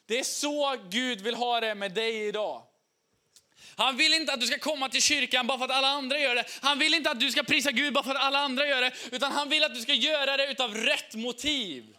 Det 0.07 0.19
är 0.19 0.23
så 0.23 0.75
Gud 0.89 1.21
vill 1.21 1.35
ha 1.35 1.59
det 1.59 1.75
med 1.75 1.91
dig 1.91 2.27
idag. 2.27 2.63
Han 3.75 3.97
vill 3.97 4.13
inte 4.13 4.33
att 4.33 4.41
du 4.41 4.47
ska 4.47 4.59
komma 4.59 4.89
till 4.89 5.01
kyrkan 5.01 5.47
bara 5.47 5.57
för 5.57 5.65
att 5.65 5.71
alla 5.71 5.87
andra 5.87 6.19
gör 6.19 6.35
det. 6.35 6.45
Han 6.61 6.79
vill 6.79 6.93
inte 6.93 7.11
att 7.11 7.19
du 7.19 7.31
ska 7.31 7.43
prisa 7.43 7.71
Gud 7.71 7.93
bara 7.93 8.03
för 8.03 8.11
att 8.11 8.21
alla 8.21 8.39
andra 8.39 8.67
gör 8.67 8.81
det, 8.81 8.91
utan 9.11 9.31
han 9.31 9.49
vill 9.49 9.63
att 9.63 9.75
du 9.75 9.81
ska 9.81 9.93
göra 9.93 10.37
det 10.37 10.51
utav 10.51 10.75
rätt 10.75 11.15
motiv. 11.15 11.97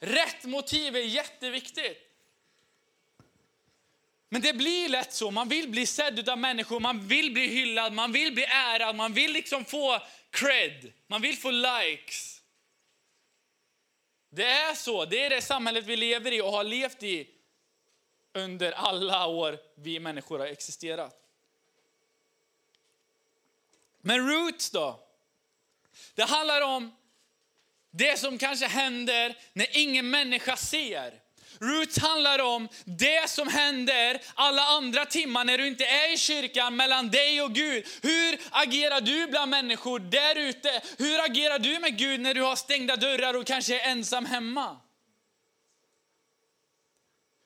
Rätt 0.00 0.44
motiv 0.44 0.96
är 0.96 1.00
jätteviktigt. 1.00 1.98
Men 4.28 4.42
det 4.42 4.52
blir 4.52 4.88
lätt 4.88 5.12
så. 5.12 5.30
Man 5.30 5.48
vill 5.48 5.68
bli 5.68 5.86
sedd 5.86 6.28
av 6.28 6.38
människor, 6.38 6.80
man 6.80 7.08
vill 7.08 7.32
bli 7.32 7.46
hyllad, 7.46 7.92
man 7.92 8.12
vill 8.12 8.32
bli 8.32 8.44
ärad, 8.44 8.96
man 8.96 9.12
vill 9.12 9.32
liksom 9.32 9.64
få 9.64 10.02
cred, 10.30 10.92
man 11.06 11.22
vill 11.22 11.36
få 11.36 11.50
likes. 11.50 12.33
Det 14.34 14.46
är 14.46 14.74
så, 14.74 15.04
det 15.04 15.24
är 15.24 15.30
det 15.30 15.42
samhället 15.42 15.84
vi 15.84 15.96
lever 15.96 16.32
i 16.32 16.40
och 16.40 16.52
har 16.52 16.64
levt 16.64 17.02
i 17.02 17.30
under 18.32 18.72
alla 18.72 19.26
år 19.26 19.58
vi 19.74 20.00
människor 20.00 20.38
har 20.38 20.46
existerat. 20.46 21.20
Men 24.00 24.28
roots 24.28 24.70
då? 24.70 25.00
Det 26.14 26.22
handlar 26.22 26.60
om 26.60 26.96
det 27.90 28.18
som 28.18 28.38
kanske 28.38 28.66
händer 28.66 29.38
när 29.52 29.66
ingen 29.78 30.10
människa 30.10 30.56
ser. 30.56 31.20
Roots 31.60 31.98
handlar 31.98 32.38
om 32.38 32.68
det 32.84 33.30
som 33.30 33.48
händer 33.48 34.20
alla 34.34 34.62
andra 34.62 35.06
timmar 35.06 35.44
när 35.44 35.58
du 35.58 35.66
inte 35.66 35.84
är 35.84 36.14
i 36.14 36.16
kyrkan, 36.16 36.76
mellan 36.76 37.10
dig 37.10 37.42
och 37.42 37.52
Gud. 37.52 37.86
Hur 38.02 38.38
agerar 38.50 39.00
du 39.00 39.26
bland 39.26 39.50
människor 39.50 39.98
där 39.98 40.36
ute? 40.38 40.82
Hur 40.98 41.24
agerar 41.24 41.58
du 41.58 41.78
med 41.78 41.98
Gud 41.98 42.20
när 42.20 42.34
du 42.34 42.42
har 42.42 42.56
stängda 42.56 42.96
dörrar 42.96 43.36
och 43.36 43.46
kanske 43.46 43.80
är 43.80 43.90
ensam 43.90 44.26
hemma? 44.26 44.76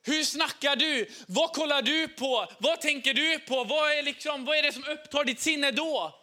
Hur 0.09 0.25
snackar 0.25 0.77
du? 0.77 1.09
Vad 1.27 1.53
kollar 1.53 1.83
du 1.83 2.09
på? 2.09 2.47
Vad 2.59 2.81
tänker 2.81 3.15
du 3.15 3.39
på? 3.39 3.65
Vad 3.65 3.93
är, 3.93 4.03
liksom, 4.03 4.45
vad 4.45 4.59
är 4.59 4.63
det 4.63 4.73
som 4.73 4.85
upptar 4.85 5.25
ditt 5.25 5.41
sinne 5.41 5.71
då? 5.71 6.18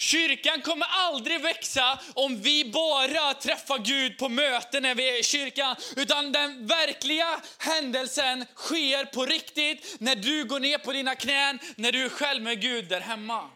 Kyrkan 0.00 0.62
kommer 0.62 0.86
aldrig 0.90 1.40
växa 1.40 1.98
om 2.14 2.42
vi 2.42 2.64
bara 2.64 3.34
träffar 3.34 3.78
Gud 3.78 4.18
på 4.18 4.28
möten 4.28 4.82
när 4.82 4.94
vi 4.94 5.08
är 5.08 5.20
i 5.20 5.22
kyrkan. 5.22 5.76
Utan 5.96 6.32
den 6.32 6.66
verkliga 6.66 7.40
händelsen 7.58 8.46
sker 8.56 9.04
på 9.04 9.26
riktigt 9.26 9.96
när 9.98 10.14
du 10.14 10.44
går 10.44 10.60
ner 10.60 10.78
på 10.78 10.92
dina 10.92 11.14
knän, 11.14 11.58
när 11.76 11.92
du 11.92 12.04
är 12.04 12.08
själv 12.08 12.42
med 12.42 12.60
Gud 12.60 12.88
där 12.88 13.00
hemma. 13.00 13.48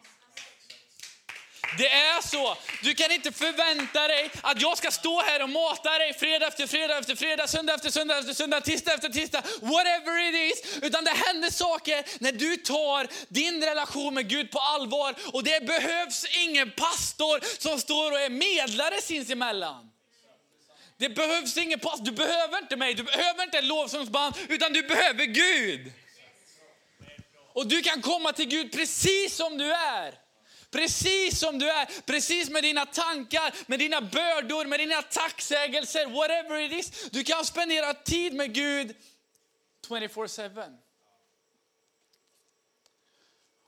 Det 1.78 1.88
är 1.88 2.28
så. 2.28 2.56
Du 2.82 2.94
kan 2.94 3.12
inte 3.12 3.32
förvänta 3.32 4.08
dig 4.08 4.30
att 4.40 4.60
jag 4.60 4.78
ska 4.78 4.90
stå 4.90 5.22
här 5.22 5.42
och 5.42 5.50
mata 5.50 5.98
dig 5.98 6.14
fredag 6.14 6.46
efter 6.46 6.66
fredag 6.66 6.98
efter 6.98 7.14
fredag, 7.14 7.46
söndag 7.46 7.74
efter 7.74 7.90
söndag 7.90 8.18
efter 8.18 8.34
söndag, 8.34 8.60
tisdag 8.60 8.94
efter 8.94 9.08
tisdag, 9.08 9.42
whatever 9.60 10.28
it 10.28 10.52
is. 10.52 10.82
Utan 10.82 11.04
det 11.04 11.10
händer 11.10 11.50
saker 11.50 12.04
när 12.18 12.32
du 12.32 12.56
tar 12.56 13.08
din 13.28 13.64
relation 13.64 14.14
med 14.14 14.28
Gud 14.28 14.50
på 14.50 14.58
allvar 14.58 15.14
och 15.32 15.44
det 15.44 15.66
behövs 15.66 16.24
ingen 16.38 16.70
pastor 16.70 17.60
som 17.62 17.80
står 17.80 18.12
och 18.12 18.20
är 18.20 18.30
medlare 18.30 19.02
sinsemellan. 19.02 19.90
Det 20.96 21.08
behövs 21.08 21.56
ingen 21.56 21.78
pastor, 21.78 22.04
du 22.04 22.12
behöver 22.12 22.58
inte 22.58 22.76
mig, 22.76 22.94
du 22.94 23.02
behöver 23.02 23.42
inte 23.44 23.58
en 23.58 23.68
lovsångsband, 23.68 24.34
utan 24.48 24.72
du 24.72 24.82
behöver 24.82 25.24
Gud. 25.24 25.92
Och 27.52 27.66
du 27.66 27.82
kan 27.82 28.02
komma 28.02 28.32
till 28.32 28.48
Gud 28.48 28.72
precis 28.72 29.36
som 29.36 29.58
du 29.58 29.72
är. 29.72 30.23
Precis 30.74 31.38
som 31.38 31.58
du 31.58 31.70
är, 31.70 32.02
precis 32.06 32.50
med 32.50 32.62
dina 32.62 32.86
tankar, 32.86 33.54
med 33.66 33.78
dina 33.78 34.00
bördor, 34.00 34.64
med 34.64 34.80
dina 34.80 35.02
tacksägelser, 35.02 36.06
whatever 36.06 36.60
it 36.60 36.72
is. 36.72 37.10
Du 37.10 37.24
kan 37.24 37.44
spendera 37.44 37.94
tid 37.94 38.34
med 38.34 38.54
Gud 38.54 38.96
24-7. 39.88 40.76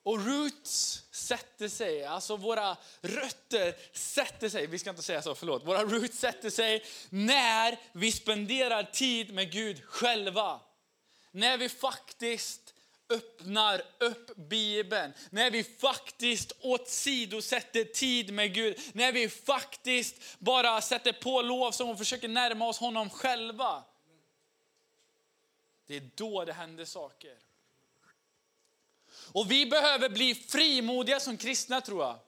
Och 0.03 0.27
roots 0.27 1.03
sätter 1.11 1.69
sig, 1.69 2.05
alltså 2.05 2.37
våra 2.37 2.77
rötter 3.01 3.75
sätter 3.93 4.49
sig, 4.49 4.67
vi 4.67 4.79
ska 4.79 4.91
inte 4.91 5.03
säga 5.03 5.23
så, 5.23 5.35
förlåt. 5.35 5.67
Våra 5.67 5.85
roots 5.85 6.19
sätter 6.19 6.51
sig 6.51 6.85
när 7.11 7.79
vi 7.93 8.13
spenderar 8.13 8.83
tid 8.83 9.35
med 9.35 9.53
Gud 9.53 9.85
själva. 9.85 10.61
När 11.31 11.59
vi 11.59 11.69
faktiskt 11.69 12.75
öppnar 13.09 13.83
upp 13.99 14.37
Bibeln, 14.37 15.13
när 15.31 15.51
vi 15.51 15.65
faktiskt 15.65 16.53
åsidosätter 16.61 17.85
tid 17.85 18.33
med 18.33 18.55
Gud, 18.55 18.81
när 18.93 19.13
vi 19.13 19.29
faktiskt 19.29 20.39
bara 20.39 20.81
sätter 20.81 21.13
på 21.13 21.43
lov 21.43 21.73
som 21.73 21.89
och 21.89 21.99
försöker 21.99 22.29
närma 22.29 22.69
oss 22.69 22.79
honom 22.79 23.11
själva. 23.11 23.85
Det 25.87 25.97
är 25.97 26.11
då 26.15 26.45
det 26.45 26.53
händer 26.53 26.85
saker. 26.85 27.39
Och 29.33 29.51
vi 29.51 29.67
behöver 29.67 30.09
bli 30.09 30.35
frimodiga 30.35 31.21
som 31.21 31.37
kristna 31.37 31.81
tror 31.81 32.03
jag. 32.05 32.19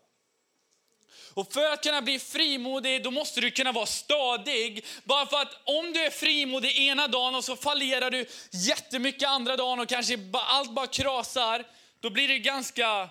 Och 1.35 1.53
för 1.53 1.73
att 1.73 1.83
kunna 1.83 2.03
bli 2.03 2.19
frimodig, 2.19 3.05
då 3.05 3.11
måste 3.11 3.41
du 3.41 3.51
kunna 3.51 3.73
vara 3.73 3.87
stadig. 3.87 4.85
Bara 5.05 5.27
för 5.27 5.37
att 5.37 5.61
om 5.65 5.93
du 5.93 6.05
är 6.05 6.11
frimodig 6.11 6.79
ena 6.79 7.09
dagen 7.09 7.35
och 7.35 7.45
så 7.45 7.57
fallerar 7.57 8.11
du 8.11 8.27
jättemycket 8.53 9.29
andra 9.29 9.57
dagen 9.57 9.81
och 9.81 9.89
kanske 9.89 10.19
allt 10.33 10.71
bara 10.71 10.87
krasar, 10.87 11.65
då 12.01 12.11
blir 12.11 12.29
det 12.29 12.39
ganska 12.39 13.11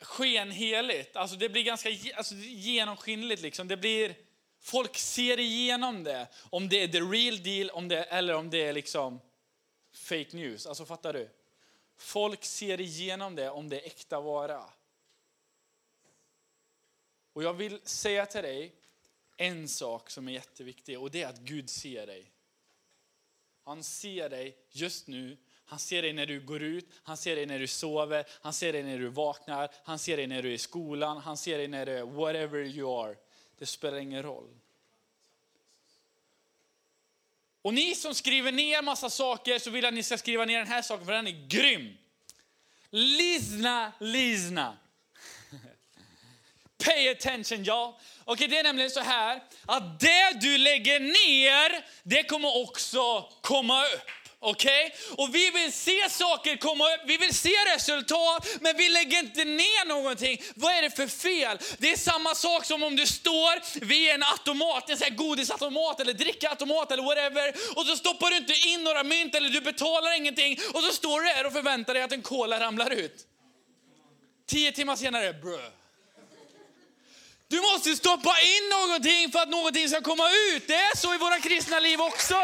skenheligt. 0.00 1.16
Alltså 1.16 1.36
det 1.36 1.48
blir 1.48 1.62
ganska 1.62 1.88
alltså 2.16 2.34
genomskinligt. 2.34 3.42
Liksom. 3.42 3.68
Det 3.68 3.76
blir, 3.76 4.14
folk 4.60 4.96
ser 4.96 5.40
igenom 5.40 6.04
det. 6.04 6.26
Om 6.50 6.68
det 6.68 6.82
är 6.82 6.88
the 6.88 7.00
real 7.00 7.42
deal 7.42 7.70
om 7.70 7.88
det, 7.88 8.02
eller 8.02 8.34
om 8.34 8.50
det 8.50 8.64
är 8.64 8.72
liksom 8.72 9.20
fake 9.94 10.36
news. 10.36 10.66
Alltså 10.66 10.84
fattar 10.84 11.12
du? 11.12 11.30
Folk 11.98 12.44
ser 12.44 12.80
igenom 12.80 13.34
det 13.34 13.50
om 13.50 13.68
det 13.68 13.80
är 13.80 13.86
äkta 13.86 14.20
vara. 14.20 14.62
Och 17.32 17.42
jag 17.42 17.52
vill 17.52 17.80
säga 17.84 18.26
till 18.26 18.42
dig 18.42 18.72
en 19.36 19.68
sak 19.68 20.10
som 20.10 20.28
är 20.28 20.32
jätteviktig 20.32 21.00
och 21.00 21.10
det 21.10 21.22
är 21.22 21.28
att 21.28 21.38
Gud 21.38 21.70
ser 21.70 22.06
dig. 22.06 22.30
Han 23.64 23.84
ser 23.84 24.28
dig 24.28 24.56
just 24.70 25.06
nu. 25.06 25.36
Han 25.64 25.78
ser 25.78 26.02
dig 26.02 26.12
när 26.12 26.26
du 26.26 26.40
går 26.40 26.62
ut, 26.62 26.88
han 27.02 27.16
ser 27.16 27.36
dig 27.36 27.46
när 27.46 27.58
du 27.58 27.66
sover, 27.66 28.24
han 28.40 28.52
ser 28.52 28.72
dig 28.72 28.82
när 28.82 28.98
du 28.98 29.08
vaknar, 29.08 29.70
han 29.84 29.98
ser 29.98 30.16
dig 30.16 30.26
när 30.26 30.42
du 30.42 30.48
är 30.48 30.54
i 30.54 30.58
skolan, 30.58 31.16
han 31.16 31.36
ser 31.36 31.58
dig 31.58 31.68
när 31.68 31.86
du 31.86 31.92
är 31.92 32.02
whatever 32.02 32.64
you 32.64 33.04
are. 33.04 33.16
Det 33.58 33.66
spelar 33.66 33.98
ingen 33.98 34.22
roll. 34.22 34.48
Och 37.62 37.74
ni 37.74 37.94
som 37.94 38.14
skriver 38.14 38.52
ner 38.52 38.82
massa 38.82 39.10
saker 39.10 39.58
så 39.58 39.70
vill 39.70 39.84
jag 39.84 39.88
att 39.88 39.94
ni 39.94 40.02
ska 40.02 40.18
skriva 40.18 40.44
ner 40.44 40.58
den 40.58 40.68
här 40.68 40.82
saken 40.82 41.06
för 41.06 41.12
den 41.12 41.26
är 41.26 41.46
grym. 41.48 41.96
Lyssna, 42.90 43.92
lyssna. 44.00 44.76
Pay 46.84 47.08
attention, 47.08 47.64
ja. 47.64 47.98
Okay, 48.24 48.46
det 48.46 48.58
är 48.58 48.62
nämligen 48.62 48.90
så 48.90 49.00
här 49.00 49.42
att 49.66 50.00
det 50.00 50.40
du 50.40 50.58
lägger 50.58 51.00
ner, 51.00 51.84
det 52.02 52.22
kommer 52.22 52.56
också 52.56 53.28
komma 53.42 53.84
upp. 53.84 54.10
Okej? 54.44 54.86
Okay? 54.86 55.24
Och 55.24 55.34
vi 55.34 55.50
vill 55.50 55.72
se 55.72 56.10
saker 56.10 56.56
komma 56.56 56.84
upp, 56.84 57.00
vi 57.06 57.16
vill 57.16 57.34
se 57.34 57.50
resultat, 57.74 58.48
men 58.60 58.76
vi 58.76 58.88
lägger 58.88 59.18
inte 59.18 59.44
ner 59.44 59.88
någonting. 59.88 60.42
Vad 60.54 60.74
är 60.74 60.82
det 60.82 60.90
för 60.90 61.06
fel? 61.06 61.58
Det 61.78 61.92
är 61.92 61.96
samma 61.96 62.34
sak 62.34 62.64
som 62.64 62.82
om 62.82 62.96
du 62.96 63.06
står 63.06 63.84
vid 63.84 64.10
en 64.10 64.22
automat, 64.22 64.90
en 64.90 64.96
sån 64.96 65.04
här 65.04 65.16
godisautomat 65.16 66.00
eller 66.00 66.12
drickautomat 66.12 66.92
eller 66.92 67.02
whatever, 67.02 67.54
och 67.76 67.86
så 67.86 67.96
stoppar 67.96 68.30
du 68.30 68.36
inte 68.36 68.68
in 68.68 68.84
några 68.84 69.04
mynt 69.04 69.34
eller 69.34 69.48
du 69.48 69.60
betalar 69.60 70.16
ingenting 70.16 70.58
och 70.74 70.82
så 70.82 70.92
står 70.92 71.20
du 71.20 71.26
där 71.26 71.46
och 71.46 71.52
förväntar 71.52 71.94
dig 71.94 72.02
att 72.02 72.12
en 72.12 72.22
cola 72.22 72.60
ramlar 72.60 72.90
ut. 72.90 73.26
Tio 74.46 74.72
timmar 74.72 74.96
senare, 74.96 75.32
brö. 75.32 75.81
Du 77.52 77.60
måste 77.60 77.96
stoppa 77.96 78.34
in 78.40 78.68
någonting 78.70 79.32
för 79.32 79.38
att 79.38 79.48
någonting 79.48 79.88
ska 79.88 80.00
komma 80.00 80.28
ut. 80.30 80.66
Det 80.66 80.74
är 80.74 80.96
så 80.96 81.14
i 81.14 81.18
våra 81.18 81.40
kristna 81.40 81.80
liv 81.80 82.00
också. 82.00 82.34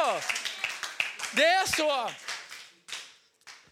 Det 1.36 1.44
är 1.44 1.66
så. 1.76 2.10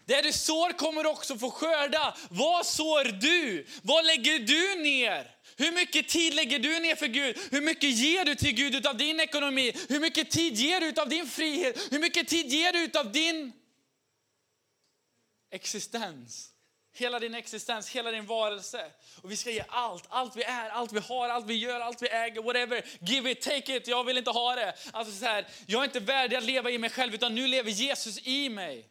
Det 0.05 0.21
du 0.21 0.33
sår 0.33 0.77
kommer 0.77 1.03
du 1.03 1.09
också 1.09 1.37
få 1.37 1.51
skörda. 1.51 2.17
Vad 2.29 2.65
sår 2.65 3.03
du? 3.03 3.67
Vad 3.81 4.05
lägger 4.05 4.39
du 4.39 4.83
ner? 4.83 5.35
Hur 5.57 5.71
mycket 5.71 6.07
tid 6.07 6.33
lägger 6.33 6.59
du 6.59 6.79
ner 6.79 6.95
för 6.95 7.07
Gud? 7.07 7.37
Hur 7.51 7.61
mycket 7.61 7.89
ger 7.89 8.25
du 8.25 8.35
till 8.35 8.53
Gud 8.53 8.87
av 8.87 8.97
din 8.97 9.19
ekonomi? 9.19 9.73
Hur 9.89 9.99
mycket 9.99 10.31
tid 10.31 10.55
ger 10.55 10.81
du 10.81 11.01
av 11.01 11.09
din 11.09 11.29
frihet? 11.29 11.87
Hur 11.91 11.99
mycket 11.99 12.27
tid 12.27 12.53
ger 12.53 12.73
du 12.73 12.99
av 12.99 13.11
din 13.11 13.53
existens? 15.51 16.49
Hela 16.97 17.19
din 17.19 17.35
existens, 17.35 17.89
hela 17.89 18.11
din 18.11 18.25
varelse. 18.25 18.91
Och 19.21 19.31
vi 19.31 19.37
ska 19.37 19.51
ge 19.51 19.63
allt, 19.67 20.03
allt 20.09 20.35
vi 20.35 20.43
är, 20.43 20.69
allt 20.69 20.91
vi 20.91 20.99
har, 20.99 21.29
allt 21.29 21.45
vi 21.45 21.53
gör, 21.53 21.79
allt 21.79 22.01
vi 22.01 22.09
äger, 22.09 22.41
whatever. 22.41 22.85
Give 22.99 23.31
it, 23.31 23.41
take 23.41 23.75
it, 23.75 23.87
jag 23.87 24.03
vill 24.03 24.17
inte 24.17 24.31
ha 24.31 24.55
det. 24.55 24.75
Alltså 24.91 25.13
så 25.13 25.25
här, 25.25 25.47
jag 25.65 25.81
är 25.81 25.85
inte 25.85 25.99
värdig 25.99 26.35
att 26.35 26.43
leva 26.43 26.71
i 26.71 26.77
mig 26.77 26.89
själv, 26.89 27.13
utan 27.13 27.35
nu 27.35 27.47
lever 27.47 27.71
Jesus 27.71 28.27
i 28.27 28.49
mig. 28.49 28.89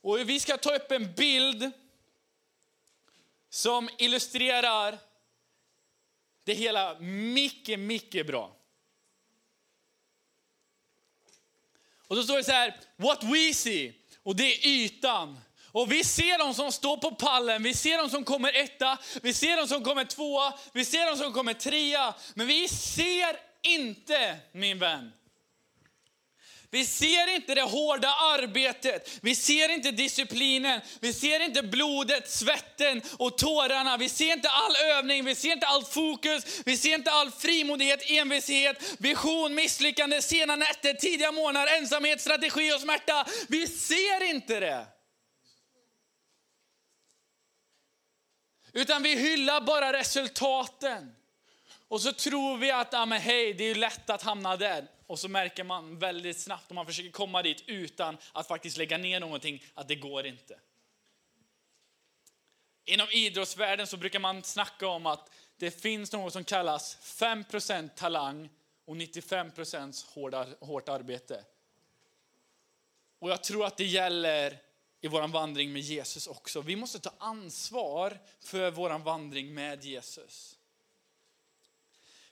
Och 0.00 0.28
vi 0.28 0.40
ska 0.40 0.56
ta 0.56 0.76
upp 0.76 0.90
en 0.90 1.14
bild 1.14 1.70
som 3.50 3.88
illustrerar 3.98 4.98
det 6.44 6.54
hela 6.54 6.98
mycket, 7.00 7.78
mycket 7.78 8.26
bra. 8.26 8.56
Och 12.06 12.16
då 12.16 12.22
står 12.22 12.36
det 12.36 12.44
så 12.44 12.52
här, 12.52 12.80
what 12.96 13.24
we 13.24 13.54
see. 13.54 13.92
Och 14.22 14.36
det 14.36 14.44
är 14.44 14.66
ytan. 14.66 15.40
Och 15.72 15.92
vi 15.92 16.04
ser 16.04 16.38
de 16.38 16.54
som 16.54 16.72
står 16.72 16.96
på 16.96 17.10
pallen, 17.10 17.62
vi 17.62 17.74
ser 17.74 17.98
de 17.98 18.10
som 18.10 18.24
kommer 18.24 18.56
etta, 18.56 18.98
vi 19.22 19.34
ser 19.34 19.56
de 19.56 19.68
som 19.68 19.84
kommer 19.84 20.04
tvåa, 20.04 20.52
vi 20.72 20.84
ser 20.84 21.10
de 21.10 21.16
som 21.16 21.32
kommer 21.32 21.54
trea. 21.54 22.14
Men 22.34 22.46
vi 22.46 22.68
ser 22.68 23.36
inte, 23.62 24.36
min 24.52 24.78
vän, 24.78 25.12
vi 26.70 26.86
ser 26.86 27.34
inte 27.34 27.54
det 27.54 27.62
hårda 27.62 28.08
arbetet, 28.08 29.18
vi 29.22 29.34
ser 29.34 29.68
inte 29.68 29.90
disciplinen, 29.90 30.80
vi 31.00 31.12
ser 31.12 31.40
inte 31.40 31.62
blodet, 31.62 32.30
svetten 32.30 33.02
och 33.18 33.38
tårarna. 33.38 33.96
Vi 33.96 34.08
ser 34.08 34.32
inte 34.32 34.48
all 34.48 34.76
övning, 34.76 35.24
vi 35.24 35.34
ser 35.34 35.52
inte 35.52 35.66
allt 35.66 35.88
fokus, 35.88 36.60
vi 36.64 36.76
ser 36.76 36.94
inte 36.94 37.10
all 37.10 37.30
frimodighet, 37.30 38.10
envishet, 38.10 38.96
vision, 38.98 39.54
misslyckande, 39.54 40.22
sena 40.22 40.56
nätter, 40.56 40.94
tidiga 40.94 41.32
månader, 41.32 41.78
ensamhet, 41.78 42.20
strategi 42.20 42.72
och 42.72 42.80
smärta. 42.80 43.26
Vi 43.48 43.66
ser 43.66 44.30
inte 44.30 44.60
det. 44.60 44.86
Utan 48.72 49.02
vi 49.02 49.14
hyllar 49.14 49.60
bara 49.60 49.92
resultaten. 49.92 51.17
Och 51.88 52.00
så 52.00 52.12
tror 52.12 52.56
vi 52.56 52.70
att, 52.70 52.92
ja 52.92 53.06
men 53.06 53.20
hej, 53.20 53.54
det 53.54 53.64
är 53.64 53.74
lätt 53.74 54.10
att 54.10 54.22
hamna 54.22 54.56
där. 54.56 54.88
Och 55.06 55.18
så 55.18 55.28
märker 55.28 55.64
man 55.64 55.98
väldigt 55.98 56.40
snabbt 56.40 56.70
om 56.70 56.74
man 56.74 56.86
försöker 56.86 57.10
komma 57.10 57.42
dit 57.42 57.64
utan 57.66 58.18
att 58.32 58.48
faktiskt 58.48 58.76
lägga 58.76 58.98
ner 58.98 59.20
någonting, 59.20 59.62
att 59.74 59.88
det 59.88 59.94
går 59.94 60.26
inte. 60.26 60.58
Inom 62.84 63.08
idrottsvärlden 63.10 63.86
så 63.86 63.96
brukar 63.96 64.18
man 64.18 64.42
snacka 64.42 64.88
om 64.88 65.06
att 65.06 65.30
det 65.56 65.70
finns 65.70 66.12
något 66.12 66.32
som 66.32 66.44
kallas 66.44 66.98
5% 67.02 67.88
talang 67.96 68.50
och 68.84 68.94
95% 68.94 70.14
hårda, 70.14 70.46
hårt 70.60 70.88
arbete. 70.88 71.44
Och 73.18 73.30
jag 73.30 73.42
tror 73.42 73.66
att 73.66 73.76
det 73.76 73.84
gäller 73.84 74.58
i 75.00 75.08
vår 75.08 75.28
vandring 75.28 75.72
med 75.72 75.82
Jesus 75.82 76.26
också. 76.26 76.60
Vi 76.60 76.76
måste 76.76 76.98
ta 76.98 77.10
ansvar 77.18 78.18
för 78.40 78.70
vår 78.70 78.98
vandring 78.98 79.54
med 79.54 79.84
Jesus. 79.84 80.57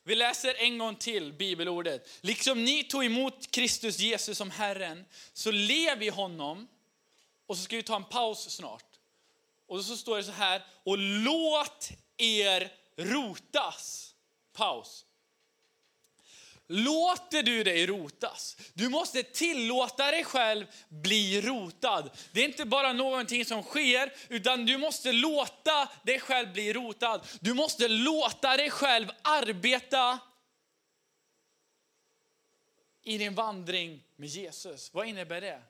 Vi 0.07 0.14
läser 0.14 0.55
en 0.55 0.79
gång 0.79 0.97
till 0.97 1.33
bibelordet. 1.33 2.09
Liksom 2.21 2.64
ni 2.64 2.85
tog 2.85 3.05
emot 3.05 3.51
Kristus 3.51 3.99
Jesus 3.99 4.38
som 4.38 4.51
Herren, 4.51 5.05
så 5.33 5.51
lev 5.51 6.03
i 6.03 6.09
honom. 6.09 6.69
Och 7.47 7.57
så 7.57 7.62
ska 7.62 7.77
vi 7.77 7.83
ta 7.83 7.97
en 7.97 8.05
paus 8.05 8.51
snart. 8.51 8.85
Och 9.66 9.85
så 9.85 9.97
står 9.97 10.16
det 10.16 10.25
så 10.25 10.33
här, 10.33 10.62
och 10.85 10.99
låt 10.99 11.90
er 12.16 12.73
rotas. 12.97 14.14
Paus. 14.53 15.06
Låter 16.69 17.43
du 17.43 17.65
dig 17.65 17.87
rotas? 17.87 18.57
Du 18.75 18.89
måste 18.89 19.23
tillåta 19.23 20.11
dig 20.11 20.25
själv 20.25 20.67
bli 20.89 21.41
rotad. 21.41 22.11
Det 22.33 22.41
är 22.41 22.45
inte 22.45 22.65
bara 22.65 22.93
någonting 22.93 23.45
som 23.45 23.63
sker, 23.63 24.13
utan 24.29 24.67
du 24.67 24.79
måste 24.79 25.13
låta 25.13 25.89
dig 26.03 26.21
själv 26.21 26.53
bli 26.53 26.73
rotad. 26.73 27.27
Du 27.41 27.55
måste 27.55 27.89
låta 27.89 28.57
dig 28.57 28.71
själv 28.71 29.11
arbeta 29.23 30.19
i 33.03 33.19
din 33.19 33.35
vandring 33.35 34.03
med 34.17 34.29
Jesus. 34.29 34.95
Vad 34.95 35.09
innebär 35.09 35.41
det? 35.41 35.63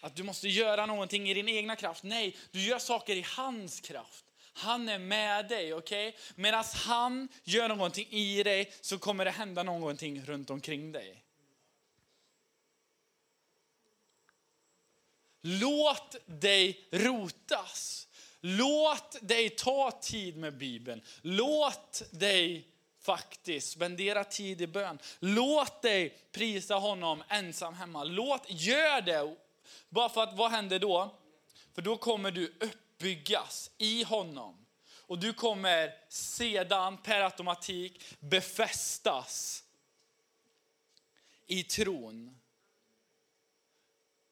Att 0.00 0.16
du 0.16 0.22
måste 0.22 0.48
göra 0.48 0.86
någonting 0.86 1.30
i 1.30 1.34
din 1.34 1.48
egna 1.48 1.76
kraft? 1.76 2.02
Nej, 2.02 2.36
du 2.50 2.60
gör 2.60 2.78
saker 2.78 3.16
i 3.16 3.26
hans 3.36 3.80
kraft. 3.80 4.24
Han 4.58 4.88
är 4.88 4.98
med 4.98 5.48
dig, 5.48 5.74
okej? 5.74 6.08
Okay? 6.08 6.20
Medan 6.34 6.64
han 6.74 7.28
gör 7.44 7.68
någonting 7.68 8.06
i 8.10 8.42
dig 8.42 8.72
så 8.80 8.98
kommer 8.98 9.24
det 9.24 9.30
hända 9.30 9.62
någonting 9.62 10.24
runt 10.24 10.50
omkring 10.50 10.92
dig. 10.92 11.24
Låt 15.40 16.16
dig 16.26 16.88
rotas. 16.90 18.08
Låt 18.40 19.16
dig 19.20 19.50
ta 19.50 19.90
tid 20.02 20.36
med 20.36 20.56
Bibeln. 20.56 21.02
Låt 21.22 22.02
dig 22.10 22.68
faktiskt 23.00 23.70
spendera 23.70 24.24
tid 24.24 24.60
i 24.60 24.66
bön. 24.66 24.98
Låt 25.18 25.82
dig 25.82 26.18
prisa 26.32 26.74
honom 26.74 27.22
ensam 27.28 27.74
hemma. 27.74 28.04
Låt, 28.04 28.42
gör 28.48 29.00
det. 29.00 29.36
Bara 29.88 30.08
för 30.08 30.22
att 30.22 30.36
vad 30.36 30.50
händer 30.50 30.78
då? 30.78 31.14
För 31.74 31.82
då 31.82 31.96
kommer 31.96 32.30
du 32.30 32.46
upp 32.46 32.87
byggas 32.98 33.70
i 33.78 34.04
honom. 34.04 34.66
Och 35.06 35.18
du 35.18 35.32
kommer 35.32 35.94
sedan 36.08 36.96
per 36.96 37.20
automatik 37.20 38.04
befästas 38.20 39.64
i 41.46 41.62
tron. 41.62 42.40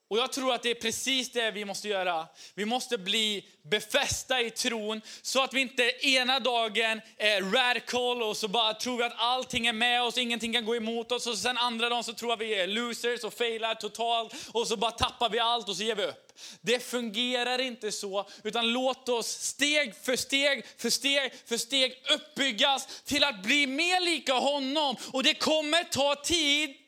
Och 0.09 0.19
jag 0.19 0.33
tror 0.33 0.55
att 0.55 0.63
det 0.63 0.71
är 0.71 0.75
precis 0.75 1.33
det 1.33 1.51
vi 1.51 1.65
måste 1.65 1.89
göra. 1.89 2.27
Vi 2.55 2.65
måste 2.65 2.99
bli 2.99 3.45
befästa 3.63 4.41
i 4.41 4.51
tron 4.51 5.01
så 5.23 5.43
att 5.43 5.55
vi 5.55 5.61
inte 5.61 5.83
ena 6.07 6.41
dagen 6.41 7.01
är 7.19 7.43
radical 7.43 8.23
och 8.23 8.37
så 8.37 8.49
bara 8.49 8.75
tror 8.75 8.97
vi 8.97 9.05
att 9.05 9.15
allting 9.17 9.67
är 9.67 9.73
med 9.73 10.03
oss, 10.03 10.19
ingenting 10.19 10.53
kan 10.53 10.65
gå 10.65 10.77
emot 10.77 11.13
oss. 11.13 11.27
Och 11.27 11.39
sen 11.39 11.59
andra 11.59 11.89
dagen 11.89 12.05
så 12.05 12.13
tror 12.13 12.33
att 12.33 12.41
vi 12.41 12.55
är 12.55 12.67
losers 12.67 13.25
och 13.25 13.35
failar 13.35 13.75
totalt 13.75 14.35
och 14.53 14.67
så 14.69 14.77
bara 14.77 14.91
tappar 14.91 15.31
vi 15.31 15.39
allt 15.39 15.69
och 15.69 15.77
så 15.77 15.83
ger 15.83 15.95
vi 15.95 16.05
upp. 16.05 16.33
Det 16.61 16.83
fungerar 16.83 17.61
inte 17.61 17.93
så, 17.93 18.29
utan 18.45 18.73
låt 18.73 19.09
oss 19.09 19.27
steg 19.29 19.95
för 20.03 20.17
steg 20.17 20.65
för 20.79 20.91
steg 20.91 21.33
för 21.47 21.57
steg 21.57 21.93
uppbyggas 22.15 23.03
till 23.05 23.25
att 23.25 23.43
bli 23.43 23.67
mer 23.67 24.01
lika 24.01 24.35
honom. 24.35 24.97
Och 25.13 25.23
det 25.23 25.35
kommer 25.35 25.85
ta 25.85 26.15
tid 26.15 26.86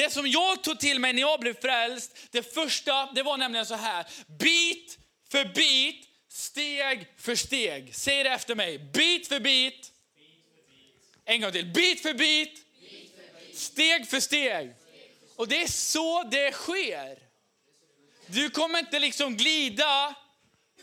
det 0.00 0.10
som 0.10 0.26
jag 0.26 0.62
tog 0.62 0.80
till 0.80 0.98
mig 0.98 1.12
när 1.12 1.20
jag 1.20 1.40
blev 1.40 1.60
frälst, 1.60 2.16
det 2.30 2.54
första, 2.54 3.12
det 3.12 3.22
var 3.22 3.36
nämligen 3.36 3.66
så 3.66 3.74
här. 3.74 4.06
Bit 4.38 4.98
för 5.30 5.44
bit, 5.44 6.08
steg 6.28 7.06
för 7.16 7.34
steg. 7.34 7.94
Säg 7.94 8.24
det 8.24 8.30
efter 8.30 8.54
mig. 8.54 8.78
Bit 8.78 9.28
för 9.28 9.40
bit. 9.40 9.92
En 11.24 11.40
gång 11.40 11.52
till. 11.52 11.66
Bit 11.66 12.02
för 12.02 12.14
bit. 12.14 12.64
Steg 13.54 14.08
för 14.08 14.20
steg. 14.20 14.74
Och 15.36 15.48
det 15.48 15.62
är 15.62 15.68
så 15.68 16.22
det 16.22 16.52
sker. 16.52 17.18
Du 18.26 18.50
kommer 18.50 18.78
inte 18.78 18.98
liksom 18.98 19.36
glida 19.36 20.14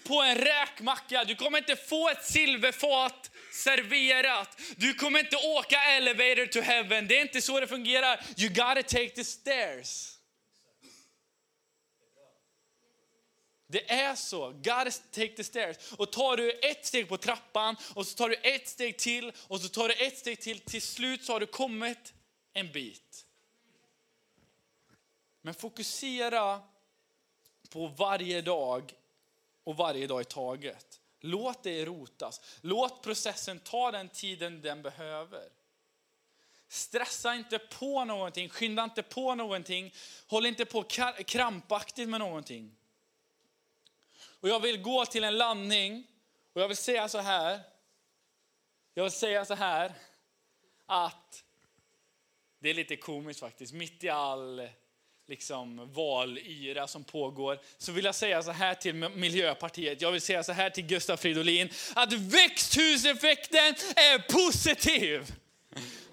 på 0.04 0.22
en 0.22 0.36
räkmacka. 0.36 1.24
Du 1.24 1.36
kommer 1.36 1.58
inte 1.58 1.76
få 1.76 2.10
ett 2.10 2.26
silverfat 2.26 3.27
serverat. 3.58 4.62
Du 4.76 4.94
kommer 4.94 5.20
inte 5.20 5.36
åka 5.36 5.82
elevator 5.82 6.46
to 6.46 6.60
heaven. 6.60 7.08
Det 7.08 7.18
är 7.18 7.22
inte 7.22 7.42
så 7.42 7.60
det 7.60 7.68
fungerar. 7.68 8.26
You 8.38 8.50
gotta 8.50 8.84
take 8.84 9.10
the 9.10 9.24
stairs. 9.24 10.18
Det 13.68 13.92
är 13.92 14.16
så. 14.16 14.52
God 14.52 14.94
take 15.12 15.36
the 15.36 15.44
stairs. 15.44 15.78
Och 15.98 16.12
tar 16.12 16.38
du 16.38 16.52
ett 16.52 16.86
steg 16.86 17.10
på 17.10 17.18
trappan 17.18 17.76
och 17.96 18.08
så 18.08 18.16
tar 18.16 18.30
du 18.30 18.36
ett 18.36 18.68
steg 18.68 18.98
till 18.98 19.32
och 19.48 19.62
så 19.62 19.70
tar 19.70 19.88
du 19.88 19.94
ett 19.94 20.18
steg 20.18 20.42
till. 20.42 20.60
Till 20.60 20.82
slut 20.82 21.26
så 21.26 21.34
har 21.34 21.40
du 21.40 21.46
kommit 21.46 22.14
en 22.54 22.72
bit. 22.72 23.26
Men 25.42 25.54
fokusera 25.54 26.62
på 27.70 27.88
varje 27.88 28.42
dag 28.42 28.94
och 29.64 29.78
varje 29.78 30.08
dag 30.08 30.22
i 30.22 30.26
taget. 30.26 31.02
Låt 31.28 31.64
det 31.64 31.86
rotas. 31.86 32.42
Låt 32.62 33.04
processen 33.04 33.60
ta 33.60 33.92
den 33.92 34.10
tiden 34.10 34.62
den 34.62 34.82
behöver. 34.82 35.50
Stressa 36.68 37.36
inte 37.36 37.60
på 37.60 38.06
någonting, 38.06 38.50
skynda 38.50 38.84
inte 38.84 39.04
på 39.04 39.36
någonting. 39.36 39.94
Håll 40.28 40.46
inte 40.46 40.66
på 40.66 40.84
krampaktigt 41.26 42.10
med 42.10 42.20
någonting. 42.20 42.76
Och 44.40 44.50
jag 44.50 44.60
vill 44.60 44.82
gå 44.82 45.06
till 45.06 45.24
en 45.24 45.38
landning 45.38 46.08
och 46.54 46.62
jag 46.62 46.68
vill 46.68 46.78
säga 46.78 47.10
så 47.10 47.18
här. 47.18 47.60
Jag 48.94 49.04
vill 49.04 49.12
säga 49.12 49.46
så 49.46 49.54
här 49.54 49.94
att 50.86 51.44
det 52.60 52.70
är 52.70 52.74
lite 52.74 52.96
komiskt 52.96 53.40
faktiskt. 53.40 53.74
Mitt 53.74 54.04
i 54.04 54.10
all 54.10 54.70
liksom, 55.28 55.94
valyra 55.94 56.88
som 56.88 57.04
pågår 57.04 57.60
så 57.78 57.92
vill 57.92 58.06
jag 58.06 58.16
säga 58.16 58.44
så 58.44 58.52
här 58.52 58.74
till 58.74 58.96
Miljöpartiet. 58.96 60.02
Jag 60.02 60.12
vill 60.12 60.22
säga 60.22 60.44
så 60.44 60.52
här 60.52 60.70
till 60.70 60.86
Gustav 60.86 61.18
Fridolin 61.18 61.70
att 61.94 62.14
växthuseffekten 62.14 63.76
är 63.96 64.32
positiv. 64.34 65.34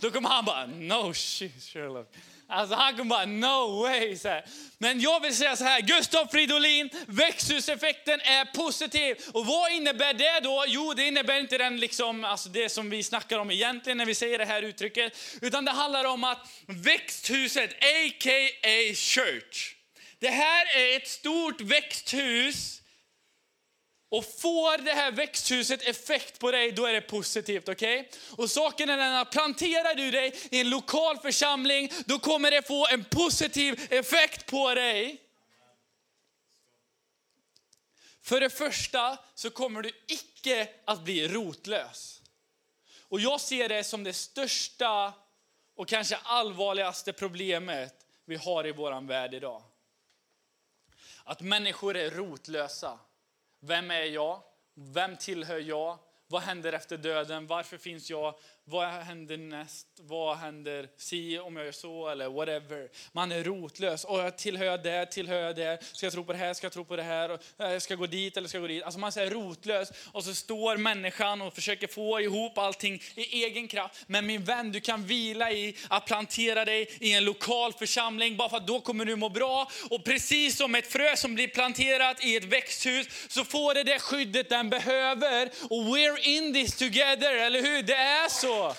Då 0.00 0.10
kommer 0.10 0.28
han 0.28 0.44
bara, 0.44 0.66
no 0.66 1.14
shit 1.14 1.62
Sherlock. 1.62 2.14
Alltså 2.48 2.76
han 2.76 2.96
kommer 2.96 3.10
bara, 3.10 3.24
no 3.24 3.82
way. 3.82 4.16
Så 4.16 4.28
här. 4.28 4.44
Men 4.78 5.00
jag 5.00 5.20
vill 5.20 5.36
säga 5.36 5.56
så 5.56 5.64
här, 5.64 5.80
Gustav 5.80 6.26
Fridolin, 6.26 6.90
växthuseffekten 7.06 8.20
är 8.20 8.44
positiv. 8.44 9.16
Och 9.32 9.46
vad 9.46 9.72
innebär 9.72 10.14
det 10.14 10.40
då? 10.40 10.64
Jo, 10.66 10.94
det 10.94 11.06
innebär 11.06 11.40
inte 11.40 11.58
den 11.58 11.80
liksom, 11.80 12.24
alltså 12.24 12.48
det 12.48 12.68
som 12.68 12.90
vi 12.90 13.02
snackar 13.02 13.38
om 13.38 13.50
egentligen 13.50 13.98
när 13.98 14.06
vi 14.06 14.14
säger 14.14 14.38
det 14.38 14.44
här 14.44 14.62
uttrycket. 14.62 15.18
Utan 15.42 15.64
det 15.64 15.70
handlar 15.70 16.04
om 16.04 16.24
att 16.24 16.48
växthuset, 16.66 17.70
a.k.a. 17.70 18.94
church. 18.94 19.74
Det 20.18 20.28
här 20.28 20.76
är 20.76 20.96
ett 20.96 21.08
stort 21.08 21.60
växthus 21.60 22.80
och 24.14 24.24
får 24.24 24.78
det 24.78 24.92
här 24.92 25.12
växthuset 25.12 25.82
effekt 25.82 26.38
på 26.38 26.50
dig, 26.50 26.72
då 26.72 26.86
är 26.86 26.92
det 26.92 27.00
positivt. 27.00 27.68
Okay? 27.68 28.04
Och 28.30 28.50
saken 28.50 28.88
är 28.88 28.96
den 28.96 29.14
att 29.14 29.30
planterar 29.30 29.94
du 29.94 30.10
dig 30.10 30.34
i 30.50 30.60
en 30.60 30.70
lokal 30.70 31.18
församling, 31.18 31.92
då 32.06 32.18
kommer 32.18 32.50
det 32.50 32.66
få 32.66 32.86
en 32.86 33.04
positiv 33.04 33.86
effekt 33.90 34.46
på 34.46 34.74
dig. 34.74 35.20
För 38.22 38.40
det 38.40 38.50
första 38.50 39.18
så 39.34 39.50
kommer 39.50 39.82
du 39.82 39.90
icke 40.06 40.68
att 40.84 41.00
bli 41.00 41.28
rotlös. 41.28 42.22
Och 43.08 43.20
jag 43.20 43.40
ser 43.40 43.68
det 43.68 43.84
som 43.84 44.04
det 44.04 44.12
största 44.12 45.12
och 45.76 45.88
kanske 45.88 46.16
allvarligaste 46.22 47.12
problemet 47.12 48.06
vi 48.24 48.36
har 48.36 48.66
i 48.66 48.72
vår 48.72 49.06
värld 49.06 49.34
idag. 49.34 49.62
Att 51.24 51.40
människor 51.40 51.96
är 51.96 52.10
rotlösa. 52.10 52.98
Vem 53.66 53.90
är 53.90 54.02
jag? 54.04 54.42
Vem 54.74 55.16
tillhör 55.16 55.58
jag? 55.58 55.98
Vad 56.26 56.42
händer 56.42 56.72
efter 56.72 56.96
döden? 56.96 57.46
Varför 57.46 57.78
finns 57.78 58.10
jag? 58.10 58.34
Vad 58.64 58.88
händer 58.88 59.36
näst? 59.36 59.93
Vad 60.00 60.36
händer 60.36 60.88
si 60.96 61.38
om 61.38 61.56
jag 61.56 61.64
gör 61.64 61.72
så 61.72 62.08
eller 62.08 62.28
whatever. 62.28 62.88
Man 63.12 63.32
är 63.32 63.44
rotlös. 63.44 64.04
Och 64.04 64.18
jag 64.18 64.38
tillhör 64.38 64.66
jag 64.66 64.82
det? 64.82 65.06
Tillhör 65.06 65.40
jag 65.40 65.56
det? 65.56 65.84
Ska 65.92 66.06
jag 66.06 66.12
tro 66.12 66.24
på 66.24 66.32
det 66.32 66.38
här? 66.38 66.54
Ska 66.54 66.64
jag 66.64 66.72
tro 66.72 66.84
på 66.84 66.96
det 66.96 67.02
här? 67.02 67.30
Och 67.30 67.40
eh, 67.58 67.72
jag 67.72 67.82
ska 67.82 67.94
gå 67.94 68.06
dit 68.06 68.36
eller 68.36 68.48
ska 68.48 68.58
jag 68.58 68.62
gå 68.62 68.68
dit? 68.68 68.82
Alltså 68.82 69.00
man 69.00 69.12
är 69.16 69.30
rotlös 69.30 69.92
och 70.12 70.24
så 70.24 70.34
står 70.34 70.76
människan 70.76 71.42
och 71.42 71.54
försöker 71.54 71.86
få 71.86 72.20
ihop 72.20 72.58
allting 72.58 73.02
i 73.14 73.44
egen 73.44 73.68
kraft. 73.68 74.04
Men 74.06 74.26
min 74.26 74.44
vän, 74.44 74.72
du 74.72 74.80
kan 74.80 75.06
vila 75.06 75.52
i 75.52 75.76
att 75.88 76.06
plantera 76.06 76.64
dig 76.64 76.88
i 77.00 77.12
en 77.12 77.24
lokal 77.24 77.72
församling 77.72 78.36
bara 78.36 78.48
för 78.48 78.56
att 78.56 78.66
då 78.66 78.80
kommer 78.80 79.04
du 79.04 79.16
må 79.16 79.28
bra. 79.28 79.70
Och 79.90 80.04
precis 80.04 80.56
som 80.56 80.74
ett 80.74 80.86
frö 80.86 81.16
som 81.16 81.34
blir 81.34 81.48
planterat 81.48 82.24
i 82.24 82.36
ett 82.36 82.44
växthus 82.44 83.06
så 83.28 83.44
får 83.44 83.74
det 83.74 83.82
det 83.82 83.98
skyddet 83.98 84.48
den 84.48 84.70
behöver. 84.70 85.50
Och 85.70 85.82
we're 85.82 86.18
in 86.26 86.54
this 86.54 86.76
together, 86.76 87.34
eller 87.34 87.62
hur? 87.62 87.82
Det 87.82 87.94
är 87.94 88.28
så. 88.28 88.74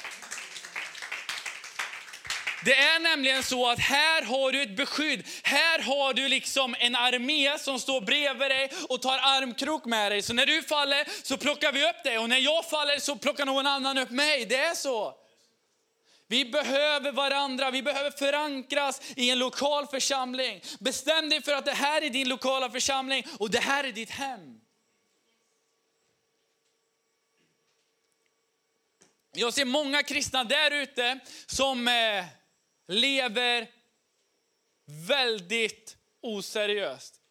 Det 2.66 2.76
är 2.76 3.00
nämligen 3.00 3.44
så 3.44 3.70
att 3.70 3.80
här 3.80 4.22
har 4.22 4.52
du 4.52 4.62
ett 4.62 4.78
beskydd. 4.78 5.28
Här 5.44 5.80
har 5.80 6.14
du 6.14 6.28
liksom 6.28 6.76
en 6.80 6.96
armé 6.96 7.60
som 7.60 7.80
står 7.80 8.02
bredvid 8.02 8.50
dig 8.50 8.72
och 8.90 9.02
tar 9.02 9.18
armkrok 9.18 9.86
med 9.86 10.12
dig. 10.12 10.22
Så 10.22 10.34
när 10.34 10.46
du 10.46 10.62
faller 10.62 11.08
så 11.24 11.38
plockar 11.38 11.72
vi 11.72 11.90
upp 11.90 12.04
dig 12.04 12.18
och 12.18 12.30
när 12.30 12.38
jag 12.38 12.70
faller 12.70 13.00
så 13.00 13.16
plockar 13.16 13.46
någon 13.46 13.68
annan 13.68 13.98
upp 13.98 14.10
mig. 14.10 14.46
Det 14.46 14.56
är 14.56 14.76
så. 14.76 15.14
Vi 16.28 16.46
behöver 16.46 17.12
varandra, 17.12 17.72
vi 17.72 17.82
behöver 17.82 18.12
förankras 18.12 19.02
i 19.16 19.30
en 19.30 19.40
lokal 19.40 19.88
församling. 19.88 20.62
Bestäm 20.80 21.30
dig 21.30 21.42
för 21.42 21.54
att 21.54 21.66
det 21.66 21.74
här 21.74 22.02
är 22.02 22.10
din 22.10 22.30
lokala 22.30 22.70
församling 22.70 23.26
och 23.40 23.52
det 23.52 23.60
här 23.60 23.84
är 23.84 23.92
ditt 23.92 24.10
hem. 24.10 24.62
Jag 29.32 29.54
ser 29.54 29.66
många 29.66 30.04
kristna 30.04 30.44
där 30.44 30.72
ute 30.72 31.20
som 31.48 31.88
eh, 31.88 32.26
lever 32.88 33.72
väldigt 34.86 35.98
oseriöst. 36.22 37.22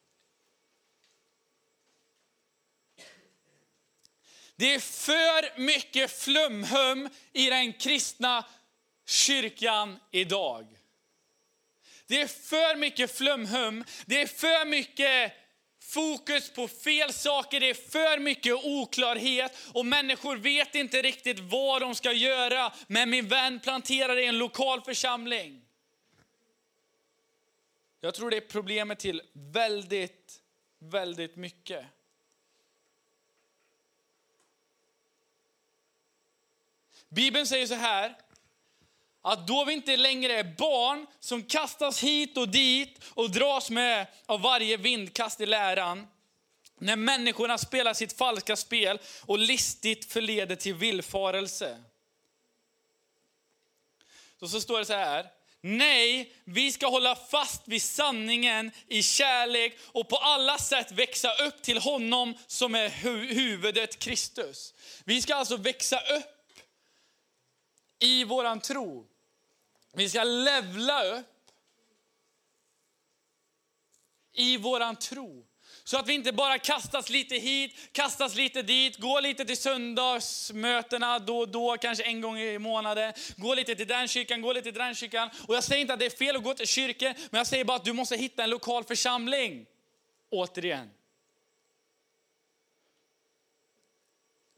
Det 4.57 4.75
är 4.75 4.81
för 4.81 5.61
mycket 5.61 6.11
flumhum 6.11 7.09
i 7.33 7.51
den 7.51 7.73
kristna 7.73 8.45
kyrkan 9.07 10.01
idag. 10.11 10.79
Det 12.07 12.21
är 12.21 12.27
för 12.27 12.77
mycket 12.77 13.17
flumhum, 13.17 13.85
det 14.07 14.23
är 14.23 14.27
för 14.27 14.65
mycket 14.65 15.33
fokus 15.95 16.51
på 16.51 16.69
fel 16.69 17.13
saker, 17.13 17.61
det 17.61 17.71
är 17.71 17.75
för 17.75 18.19
mycket 18.19 18.55
oklarhet 18.55 19.59
och 19.73 19.87
människor 19.87 20.37
vet 20.37 20.75
inte 20.75 21.03
riktigt 21.03 21.41
vad 21.41 21.83
de 21.83 21.95
ska 21.95 22.13
göra. 22.13 22.73
Men 22.87 23.11
min 23.11 23.29
vän 23.29 23.61
planterar 23.61 24.17
i 24.17 24.27
en 24.27 24.39
lokal 24.39 24.81
församling. 24.81 25.63
Jag 28.01 28.15
tror 28.15 28.31
det 28.31 28.37
är 28.37 28.41
problemet 28.41 28.99
till 28.99 29.23
väldigt, 29.33 30.41
väldigt 30.79 31.37
mycket. 31.37 31.87
Bibeln 37.09 37.47
säger 37.47 37.67
så 37.67 37.75
här, 37.75 38.17
att 39.27 39.47
då 39.47 39.65
vi 39.65 39.73
inte 39.73 39.97
längre 39.97 40.33
är 40.33 40.45
barn 40.45 41.07
som 41.21 41.43
kastas 41.43 42.03
hit 42.03 42.37
och 42.37 42.49
dit 42.49 43.01
och 43.09 43.31
dras 43.31 43.71
med 43.71 44.07
av 44.27 44.41
varje 44.41 44.77
vindkast 44.77 45.41
i 45.41 45.47
läran. 45.47 46.07
När 46.79 46.97
människorna 46.97 47.59
spelar 47.59 47.95
sitt 47.95 48.13
falska 48.13 48.57
spel 48.57 48.99
och 49.21 49.39
listigt 49.39 50.13
förleder 50.13 50.57
till 50.57 50.75
villfarelse. 50.75 51.83
Så, 54.41 54.49
så 54.49 54.61
står 54.61 54.79
det 54.79 54.85
så 54.85 54.93
här. 54.93 55.27
Nej, 55.61 56.33
vi 56.45 56.73
ska 56.73 56.87
hålla 56.87 57.17
fast 57.17 57.63
vid 57.65 57.83
sanningen 57.83 58.71
i 58.89 59.03
kärlek 59.03 59.79
och 59.85 60.09
på 60.09 60.17
alla 60.17 60.59
sätt 60.59 60.93
växa 60.93 61.35
upp 61.35 61.63
till 61.63 61.79
honom 61.79 62.35
som 62.47 62.75
är 62.75 62.89
huvudet 63.35 63.99
Kristus. 63.99 64.75
Vi 65.05 65.23
ska 65.23 65.35
alltså 65.35 65.57
växa 65.57 65.97
upp 65.97 66.59
i 67.99 68.25
våran 68.25 68.61
tro. 68.61 69.07
Vi 69.95 70.09
ska 70.09 70.25
levla 70.25 71.05
upp 71.05 71.27
i 74.33 74.57
våran 74.57 74.97
tro. 74.97 75.47
Så 75.85 75.99
att 75.99 76.09
vi 76.09 76.13
inte 76.13 76.33
bara 76.33 76.59
kastas 76.59 77.11
lite 77.11 77.35
hit, 77.35 77.93
kastas 77.93 78.35
lite 78.35 78.63
dit, 78.63 78.97
går 78.97 79.21
lite 79.21 79.45
till 79.45 79.57
söndagsmötena 79.57 81.19
då 81.19 81.39
och 81.39 81.49
då, 81.49 81.77
kanske 81.77 82.05
en 82.05 82.21
gång 82.21 82.39
i 82.39 82.59
månaden. 82.59 83.13
Går 83.37 83.57
lite 83.57 83.75
till 83.75 83.87
den 83.87 84.09
kyrkan, 84.09 84.43
går 84.43 84.55
lite 84.55 84.73
till 84.73 84.79
den 84.79 84.95
kyrkan. 84.95 85.31
Och 85.49 85.55
jag 85.55 85.65
säger 85.65 85.81
inte 85.81 85.93
att 85.93 85.99
det 85.99 86.07
är 86.07 86.11
fel 86.11 86.37
att 86.37 86.43
gå 86.43 86.55
till 86.55 86.67
kyrkan, 86.67 87.15
men 87.31 87.39
jag 87.39 87.47
säger 87.47 87.65
bara 87.65 87.77
att 87.77 87.85
du 87.85 87.93
måste 87.93 88.17
hitta 88.17 88.45
en 88.45 88.51
lokal 88.51 88.85
församling. 88.85 89.67
Återigen. 90.31 90.91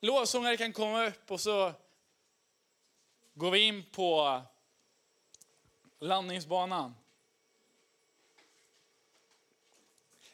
Lovsångare 0.00 0.56
kan 0.56 0.72
komma 0.72 1.06
upp 1.06 1.30
och 1.30 1.40
så 1.40 1.72
går 3.34 3.50
vi 3.50 3.60
in 3.60 3.84
på 3.92 4.42
landningsbanan. 5.98 6.94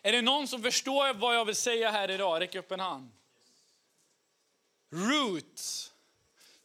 Är 0.03 0.13
det 0.13 0.23
någon 0.23 0.49
som 0.49 0.63
förstår 0.63 1.15
vad 1.15 1.37
jag 1.37 1.45
vill 1.45 1.57
säga 1.57 1.91
här 1.91 2.11
idag? 2.11 2.41
Räck 2.41 2.55
upp 2.55 2.73
en 2.73 2.81
hand. 2.81 3.11
Roots. 4.91 5.93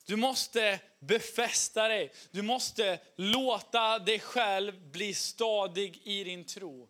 Du 0.05 0.15
måste 0.15 0.79
befästa 0.99 1.87
dig. 1.87 2.13
Du 2.31 2.41
måste 2.41 2.99
låta 3.15 3.99
dig 3.99 4.19
själv 4.19 4.91
bli 4.91 5.13
stadig 5.13 6.01
i 6.03 6.23
din 6.23 6.45
tro. 6.45 6.89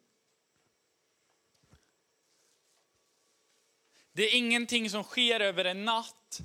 Det 4.11 4.23
är 4.23 4.37
ingenting 4.37 4.89
som 4.89 5.03
sker 5.03 5.39
över 5.39 5.65
en 5.65 5.85
natt. 5.85 6.41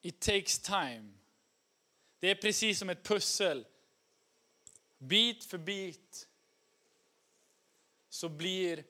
It 0.00 0.20
takes 0.20 0.58
time. 0.58 1.12
Det 2.22 2.30
är 2.30 2.34
precis 2.34 2.78
som 2.78 2.90
ett 2.90 3.02
pussel. 3.02 3.66
Bit 4.98 5.44
för 5.44 5.58
bit 5.58 6.28
så 8.08 8.28
blir 8.28 8.84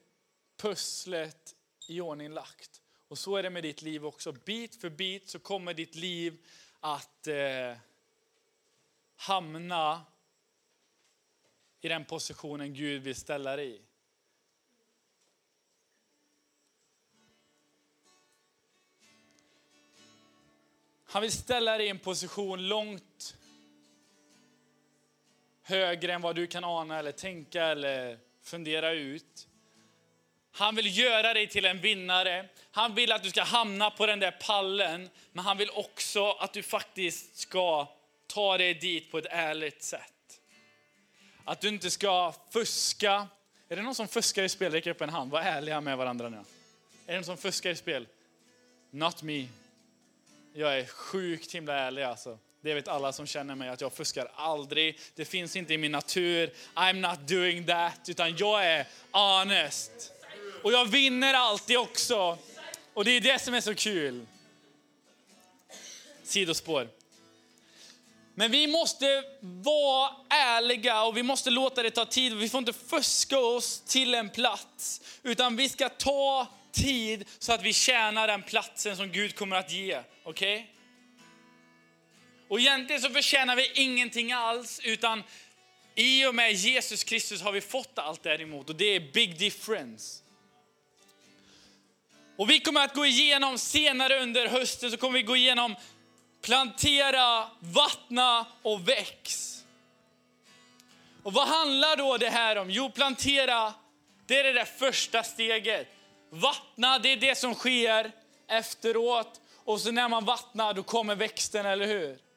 pusslet 0.56 1.56
i 1.88 2.00
ordning 2.00 2.32
lagt. 2.32 2.82
Och 3.08 3.18
så 3.18 3.36
är 3.36 3.42
det 3.42 3.50
med 3.50 3.62
ditt 3.62 3.82
liv 3.82 4.06
också. 4.06 4.32
Bit 4.32 4.80
för 4.80 4.90
bit 4.90 5.28
så 5.28 5.38
kommer 5.38 5.74
ditt 5.74 5.94
liv 5.94 6.46
att 6.80 7.26
eh, 7.26 7.76
hamna 9.16 10.04
i 11.80 11.88
den 11.88 12.04
positionen 12.04 12.74
Gud 12.74 13.02
vill 13.02 13.16
ställa 13.16 13.56
dig 13.56 13.76
i. 13.76 13.80
Han 21.04 21.22
vill 21.22 21.32
ställa 21.32 21.78
dig 21.78 21.86
i 21.86 21.90
en 21.90 21.98
position 21.98 22.68
långt 22.68 23.11
högre 25.72 26.12
än 26.12 26.22
vad 26.22 26.36
du 26.36 26.46
kan 26.46 26.64
ana 26.64 26.98
eller 26.98 27.12
tänka 27.12 27.64
eller 27.64 28.18
fundera 28.42 28.92
ut. 28.92 29.48
Han 30.52 30.76
vill 30.76 30.98
göra 30.98 31.34
dig 31.34 31.46
till 31.46 31.64
en 31.64 31.80
vinnare. 31.80 32.48
Han 32.70 32.94
vill 32.94 33.12
att 33.12 33.22
du 33.22 33.30
ska 33.30 33.42
hamna 33.42 33.90
på 33.90 34.06
den 34.06 34.20
där 34.20 34.30
pallen. 34.30 35.10
Men 35.32 35.44
han 35.44 35.58
vill 35.58 35.70
också 35.70 36.30
att 36.30 36.52
du 36.52 36.62
faktiskt 36.62 37.36
ska 37.36 37.88
ta 38.26 38.58
dig 38.58 38.74
dit 38.74 39.10
på 39.10 39.18
ett 39.18 39.26
ärligt 39.30 39.82
sätt. 39.82 40.40
Att 41.44 41.60
du 41.60 41.68
inte 41.68 41.90
ska 41.90 42.34
fuska. 42.50 43.28
Är 43.68 43.76
det 43.76 43.82
någon 43.82 43.94
som 43.94 44.08
fuskar 44.08 44.42
i 44.42 44.48
spel? 44.48 44.72
Räck 44.72 44.86
upp 44.86 45.00
en 45.00 45.08
hand. 45.08 45.30
Var 45.30 45.40
ärliga 45.40 45.80
med 45.80 45.98
varandra 45.98 46.28
nu. 46.28 46.36
Är 46.36 46.42
det 47.06 47.14
någon 47.14 47.24
som 47.24 47.36
fuskar 47.36 47.70
i 47.70 47.76
spel? 47.76 48.06
Not 48.90 49.22
me. 49.22 49.48
Jag 50.54 50.78
är 50.78 50.86
sjukt 50.86 51.54
himla 51.54 51.74
ärlig 51.74 52.02
alltså. 52.02 52.38
Det 52.64 52.74
vet 52.74 52.88
alla 52.88 53.12
som 53.12 53.26
känner 53.26 53.54
mig, 53.54 53.68
att 53.68 53.80
jag 53.80 53.92
fuskar 53.92 54.30
aldrig. 54.34 55.00
Det 55.14 55.24
finns 55.24 55.56
inte 55.56 55.74
i 55.74 55.78
min 55.78 55.92
natur. 55.92 56.52
I'm 56.74 57.10
not 57.10 57.28
doing 57.28 57.66
that. 57.66 58.08
Utan 58.08 58.36
jag 58.36 58.66
är 58.66 58.86
honest. 59.10 60.12
Och 60.62 60.72
jag 60.72 60.84
vinner 60.84 61.34
alltid 61.34 61.78
också. 61.78 62.38
Och 62.94 63.04
det 63.04 63.10
är 63.10 63.20
det 63.20 63.38
som 63.38 63.54
är 63.54 63.60
så 63.60 63.74
kul. 63.74 64.26
Sidospår. 66.22 66.88
Men 68.34 68.50
vi 68.50 68.66
måste 68.66 69.24
vara 69.40 70.10
ärliga 70.28 71.02
och 71.02 71.16
vi 71.16 71.22
måste 71.22 71.50
låta 71.50 71.82
det 71.82 71.90
ta 71.90 72.04
tid. 72.04 72.36
Vi 72.36 72.48
får 72.48 72.58
inte 72.58 72.72
fuska 72.72 73.38
oss 73.38 73.80
till 73.80 74.14
en 74.14 74.30
plats. 74.30 75.00
Utan 75.22 75.56
vi 75.56 75.68
ska 75.68 75.88
ta 75.88 76.46
tid 76.72 77.24
så 77.38 77.52
att 77.52 77.62
vi 77.62 77.72
tjänar 77.72 78.26
den 78.26 78.42
platsen 78.42 78.96
som 78.96 79.08
Gud 79.12 79.36
kommer 79.36 79.56
att 79.56 79.72
ge. 79.72 80.00
Okej? 80.24 80.54
Okay? 80.54 80.66
Och 82.52 82.60
egentligen 82.60 83.02
så 83.02 83.10
förtjänar 83.10 83.56
vi 83.56 83.72
ingenting 83.74 84.32
alls, 84.32 84.80
utan 84.84 85.22
i 85.94 86.26
och 86.26 86.34
med 86.34 86.52
Jesus 86.52 87.04
Kristus 87.04 87.42
har 87.42 87.52
vi 87.52 87.60
fått 87.60 87.98
allt 87.98 88.22
däremot. 88.22 88.70
Och 88.70 88.76
det 88.76 88.84
är 88.84 89.12
big 89.12 89.38
difference. 89.38 90.22
Och 92.36 92.50
vi 92.50 92.60
kommer 92.60 92.84
att 92.84 92.94
gå 92.94 93.06
igenom 93.06 93.58
senare 93.58 94.22
under 94.22 94.48
hösten, 94.48 94.90
så 94.90 94.96
kommer 94.96 95.18
vi 95.18 95.22
gå 95.22 95.36
igenom 95.36 95.74
plantera, 96.42 97.50
vattna 97.60 98.46
och 98.62 98.88
väx. 98.88 99.58
Och 101.22 101.32
vad 101.32 101.48
handlar 101.48 101.96
då 101.96 102.16
det 102.16 102.30
här 102.30 102.56
om? 102.56 102.70
Jo, 102.70 102.90
plantera, 102.90 103.74
det 104.26 104.40
är 104.40 104.44
det 104.44 104.52
där 104.52 104.64
första 104.64 105.22
steget. 105.22 105.88
Vattna, 106.30 106.98
det 106.98 107.08
är 107.12 107.16
det 107.16 107.38
som 107.38 107.54
sker 107.54 108.12
efteråt. 108.48 109.40
Och 109.64 109.80
så 109.80 109.90
när 109.90 110.08
man 110.08 110.24
vattnar, 110.24 110.74
då 110.74 110.82
kommer 110.82 111.14
växten, 111.14 111.66
eller 111.66 111.86
hur? 111.86 112.31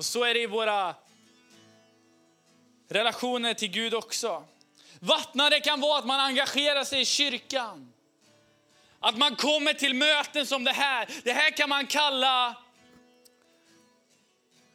Och 0.00 0.06
så 0.06 0.24
är 0.24 0.34
det 0.34 0.40
i 0.40 0.46
våra 0.46 0.94
relationer 2.88 3.54
till 3.54 3.68
Gud 3.68 3.94
också. 3.94 4.44
Vattnare 5.00 5.60
kan 5.60 5.80
vara 5.80 5.98
att 5.98 6.06
man 6.06 6.20
engagerar 6.20 6.84
sig 6.84 7.00
i 7.00 7.04
kyrkan. 7.04 7.92
Att 9.00 9.18
man 9.18 9.36
kommer 9.36 9.74
till 9.74 9.94
möten 9.94 10.46
som 10.46 10.64
det 10.64 10.72
här. 10.72 11.08
Det 11.24 11.32
här 11.32 11.50
kan 11.50 11.68
man 11.68 11.86
kalla 11.86 12.56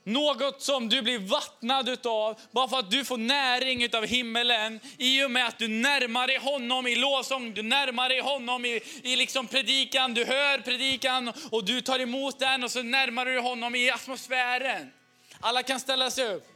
något 0.04 0.62
som 0.62 0.90
du 0.90 1.02
blir 1.02 1.20
vattnad 1.20 1.90
utav, 1.90 2.40
bara 2.52 2.68
för 2.68 2.80
att 2.80 2.92
du 2.92 3.06
får 3.06 3.18
näring 3.18 3.84
utav 3.84 4.06
himmelen. 4.06 4.80
I 4.98 5.24
och 5.24 5.32
med 5.32 5.48
att 5.48 5.58
du 5.58 5.68
närmar 5.68 6.28
dig 6.28 6.38
honom 6.38 6.88
i 6.88 6.96
lovsång, 6.96 7.54
du 7.54 7.62
närmar 7.62 8.10
dig 8.10 8.22
honom 8.22 8.66
i, 8.66 8.82
i 9.04 9.16
liksom 9.16 9.48
predikan, 9.48 10.14
du 10.14 10.26
hör 10.26 10.58
predikan 10.58 11.34
och 11.52 11.66
du 11.66 11.82
tar 11.82 12.00
emot 12.00 12.40
den 12.40 12.64
och 12.64 12.72
så 12.72 12.84
närmar 12.84 13.26
du 13.26 13.32
dig 13.32 13.42
honom 13.42 13.76
i 13.76 13.92
atmosfären. 13.92 14.92
Alla 15.46 15.64
kan 15.64 15.80
ställa 15.80 16.12
sig 16.12 16.34
upp. 16.34 16.48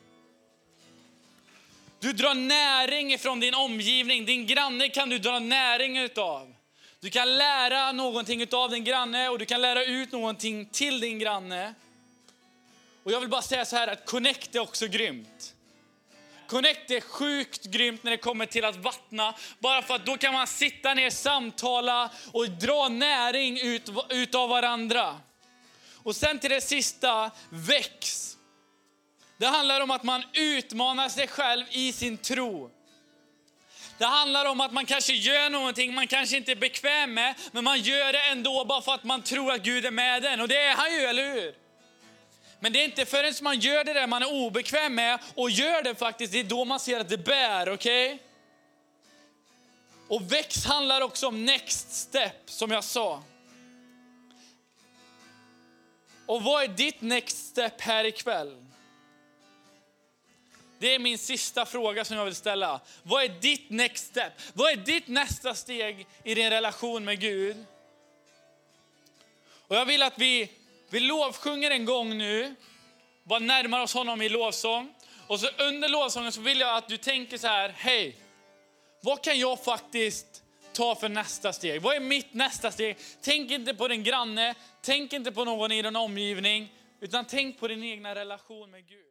Du 2.00 2.14
drar 2.14 2.34
näring 2.34 3.14
ifrån 3.14 3.40
din 3.40 3.54
omgivning. 3.54 4.26
Din 4.26 4.48
granne 4.48 4.90
kan 4.90 5.10
du 5.10 5.20
dra 5.20 5.40
näring 5.40 5.98
utav. 5.98 6.56
Du 7.00 7.10
kan 7.10 7.38
lära 7.38 7.92
någonting 7.92 8.42
utav 8.42 8.70
din 8.70 8.84
granne 8.84 9.30
och 9.30 9.40
du 9.40 9.46
kan 9.46 9.62
lära 9.62 9.84
ut 9.84 10.12
någonting 10.12 10.66
till 10.66 11.00
din 11.00 11.20
granne. 11.20 11.74
Och 13.04 13.12
jag 13.12 13.20
vill 13.20 13.30
bara 13.30 13.42
säga 13.42 13.66
så 13.66 13.76
här 13.76 13.88
att 13.88 14.06
Connect 14.06 14.56
är 14.56 14.60
också 14.60 14.88
grymt. 14.88 15.54
Connect 16.48 16.92
är 16.92 17.02
sjukt 17.02 17.66
grymt 17.66 18.04
när 18.04 18.12
det 18.12 18.18
kommer 18.18 18.46
till 18.46 18.66
att 18.66 18.76
vattna. 18.76 19.34
Bara 19.60 19.82
för 19.82 19.96
att 19.96 20.06
då 20.06 20.18
kan 20.18 20.34
man 20.34 20.48
sitta 20.48 20.94
ner, 20.94 21.10
samtala 21.10 22.12
och 22.32 22.50
dra 22.50 22.88
näring 22.90 23.60
ut, 23.60 23.90
utav 24.10 24.50
varandra. 24.50 25.20
Och 25.96 26.16
sen 26.16 26.40
till 26.40 26.50
det 26.50 26.62
sista, 26.62 27.32
väx. 27.50 28.29
Det 29.40 29.48
handlar 29.48 29.82
om 29.82 29.92
att 29.92 30.04
man 30.04 30.24
utmanar 30.34 31.10
sig 31.10 31.28
själv 31.28 31.66
i 31.72 31.94
sin 31.94 32.18
tro. 32.18 32.72
Det 33.98 34.06
handlar 34.06 34.46
om 34.46 34.62
att 34.62 34.72
man 34.74 34.86
kanske 34.86 35.14
gör 35.14 35.50
någonting 35.50 35.94
man 35.94 36.08
kanske 36.08 36.38
inte 36.38 36.52
är 36.52 36.56
bekväm 36.56 37.14
med, 37.14 37.36
men 37.52 37.64
man 37.64 37.82
gör 37.82 38.14
det 38.14 38.22
ändå 38.22 38.66
bara 38.66 38.82
för 38.82 38.94
att 38.94 39.04
man 39.04 39.22
tror 39.22 39.52
att 39.52 39.62
Gud 39.62 39.86
är 39.86 39.92
med 39.92 40.26
en. 40.26 40.42
Och 40.42 40.48
det 40.48 40.58
är 40.58 40.76
han 40.76 40.94
ju, 40.94 41.00
eller 41.00 41.34
hur? 41.34 41.56
Men 42.60 42.74
det 42.74 42.82
är 42.82 42.86
inte 42.86 43.06
förrän 43.06 43.34
man 43.42 43.60
gör 43.60 43.84
det 43.84 43.94
där 43.94 44.08
man 44.08 44.22
är 44.22 44.34
obekväm 44.34 44.96
med 44.96 45.20
och 45.36 45.50
gör 45.50 45.84
det 45.84 45.96
faktiskt, 45.96 46.34
det 46.34 46.40
är 46.40 46.44
då 46.44 46.66
man 46.66 46.80
ser 46.80 47.00
att 47.00 47.10
det 47.10 47.18
bär, 47.18 47.70
okej? 47.70 48.14
Okay? 48.14 48.20
Och 50.08 50.32
växt 50.32 50.66
handlar 50.66 51.02
också 51.02 51.28
om 51.28 51.46
next 51.46 51.94
step, 51.94 52.42
som 52.46 52.72
jag 52.72 52.84
sa. 52.84 53.24
Och 56.26 56.44
vad 56.44 56.64
är 56.64 56.68
ditt 56.68 57.02
next 57.02 57.48
step 57.48 57.82
här 57.82 58.04
ikväll? 58.04 58.66
Det 60.80 60.96
är 60.96 61.00
min 61.00 61.18
sista 61.18 61.66
fråga 61.66 62.06
som 62.06 62.18
jag 62.18 62.26
vill 62.26 62.36
ställa. 62.36 62.82
Vad 63.04 63.24
är 63.24 63.30
ditt 63.30 63.70
next 63.70 64.06
step? 64.08 64.34
Vad 64.54 64.72
är 64.72 64.76
ditt 64.76 65.08
nästa 65.08 65.56
steg 65.56 66.08
i 66.24 66.36
din 66.36 66.50
relation 66.50 67.06
med 67.06 67.20
Gud? 67.20 67.66
Och 69.68 69.76
jag 69.76 69.86
vill 69.86 70.04
att 70.04 70.18
vi, 70.18 70.52
vi 70.90 71.00
lovsjunger 71.00 71.72
en 71.72 71.86
gång 71.86 72.18
nu, 72.18 72.56
bara 73.24 73.40
närmar 73.40 73.82
oss 73.82 73.94
honom 73.94 74.22
i 74.22 74.30
lovsång. 74.30 74.94
Och 75.28 75.40
så 75.40 75.48
under 75.58 75.90
lovsången 75.90 76.32
så 76.32 76.42
vill 76.42 76.60
jag 76.60 76.76
att 76.76 76.88
du 76.88 76.98
tänker 76.98 77.38
så 77.38 77.48
här, 77.48 77.70
hej, 77.70 78.16
vad 79.02 79.24
kan 79.24 79.40
jag 79.40 79.64
faktiskt 79.64 80.44
ta 80.74 80.96
för 80.96 81.10
nästa 81.10 81.54
steg? 81.54 81.82
Vad 81.82 81.96
är 81.96 82.00
mitt 82.00 82.34
nästa 82.34 82.72
steg? 82.72 82.98
Tänk 83.22 83.52
inte 83.52 83.74
på 83.74 83.88
din 83.88 84.04
granne, 84.04 84.56
tänk 84.82 85.14
inte 85.14 85.32
på 85.32 85.46
någon 85.46 85.72
i 85.72 85.82
din 85.82 85.96
omgivning, 85.96 86.74
utan 87.00 87.26
tänk 87.26 87.60
på 87.60 87.68
din 87.68 87.84
egna 87.84 88.16
relation 88.16 88.72
med 88.72 88.88
Gud. 88.88 89.09